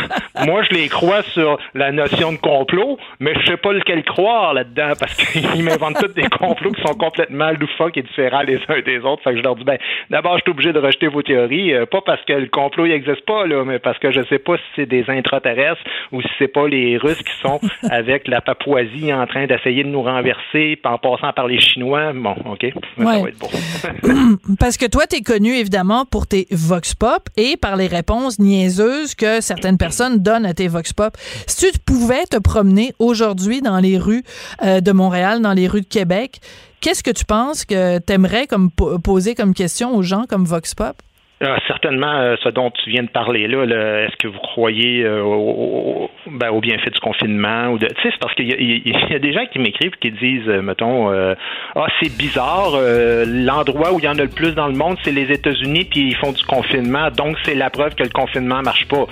[0.46, 4.54] moi, je les crois sur la notion de complot, mais je sais pas lequel croire
[4.54, 8.82] là-dedans parce qu'ils m'inventent tous des complots qui sont complètement loufoques et différents les uns
[8.86, 9.24] des autres.
[9.24, 9.78] Fait que je leur dis, ben,
[10.12, 13.26] d'abord, je suis obligé de rejeter vos théories, euh, pas parce que le complot n'existe
[13.26, 15.82] pas, là, mais parce que je sais pas si c'est des intraterrestres
[16.12, 17.60] ou si c'est pas les Russes qui sont
[17.90, 22.14] avec la Papouasie en train d'essayer de nous renverser en passant par les Chinois.
[22.14, 22.66] Bon, OK.
[22.98, 23.50] Ça va être bon.
[24.60, 28.38] parce que toi, tu es connu, évidemment, pour tes vox pop et par les réponses
[29.18, 31.18] que certaines personnes donnent à tes vox pop.
[31.48, 34.24] Si tu pouvais te promener aujourd'hui dans les rues
[34.64, 36.42] euh, de Montréal, dans les rues de Québec,
[36.82, 40.76] qu'est-ce que tu penses que tu aimerais comme poser comme question aux gens comme vox
[40.76, 40.96] pop?
[41.42, 43.66] Ah, certainement, euh, ce dont tu viens de parler là,
[44.06, 48.10] est-ce que vous croyez euh, au, ben, au, bienfait du confinement ou de, tu sais,
[48.10, 52.80] c'est parce qu'il y, a des gens qui m'écrivent qui disent, mettons, ah c'est bizarre,
[53.28, 56.08] l'endroit où il y en a le plus dans le monde, c'est les États-Unis, puis
[56.08, 59.06] ils font du confinement, donc c'est la preuve que le confinement marche pas.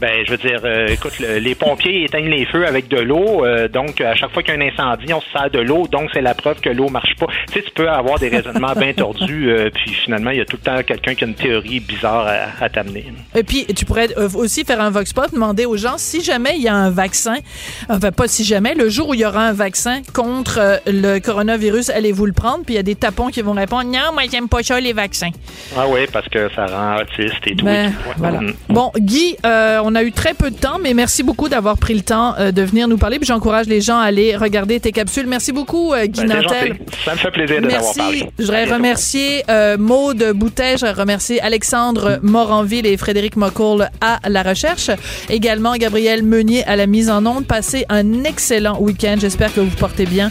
[0.00, 3.66] Ben, je veux dire, euh, écoute, les pompiers éteignent les feux avec de l'eau, euh,
[3.66, 6.10] donc à chaque fois qu'il y a un incendie, on se sert de l'eau, donc
[6.14, 7.26] c'est la preuve que l'eau marche pas.
[7.48, 10.44] Tu sais, tu peux avoir des raisonnements bien tordus, euh, puis finalement, il y a
[10.44, 12.28] tout le temps quelqu'un qui a une théorie bizarre
[12.60, 13.06] à, t'amener.
[13.34, 16.62] Et puis, tu pourrais aussi faire un vox pop, demander aux gens si jamais il
[16.62, 17.36] y a un vaccin,
[17.88, 21.90] enfin pas si jamais, le jour où il y aura un vaccin contre le coronavirus,
[21.90, 22.64] allez-vous le prendre?
[22.64, 24.92] Puis il y a des tapons qui vont répondre, non, moi j'aime pas ça les
[24.92, 25.30] vaccins.
[25.76, 27.64] Ah oui, parce que ça rend autiste et tout.
[27.64, 28.40] Ben, voilà.
[28.40, 28.54] Mm.
[28.68, 32.00] Bon, Guy, on a eu très peu de temps, mais merci beaucoup d'avoir pris le
[32.00, 33.18] temps euh, de venir nous parler.
[33.18, 35.26] Puis j'encourage les gens à aller regarder tes capsules.
[35.26, 36.78] Merci beaucoup, euh, Guy ben, Nantel.
[37.04, 38.24] Ça me fait plaisir de t'avoir parlé.
[38.38, 44.18] Je voudrais remercier euh, Maude Boutet, je voudrais remercier Alexandre Moranville et Frédéric Mocourle à
[44.28, 44.90] la recherche.
[45.28, 47.46] Également Gabriel Meunier à la mise en onde.
[47.46, 49.16] Passez un excellent week-end.
[49.18, 50.30] J'espère que vous portez bien.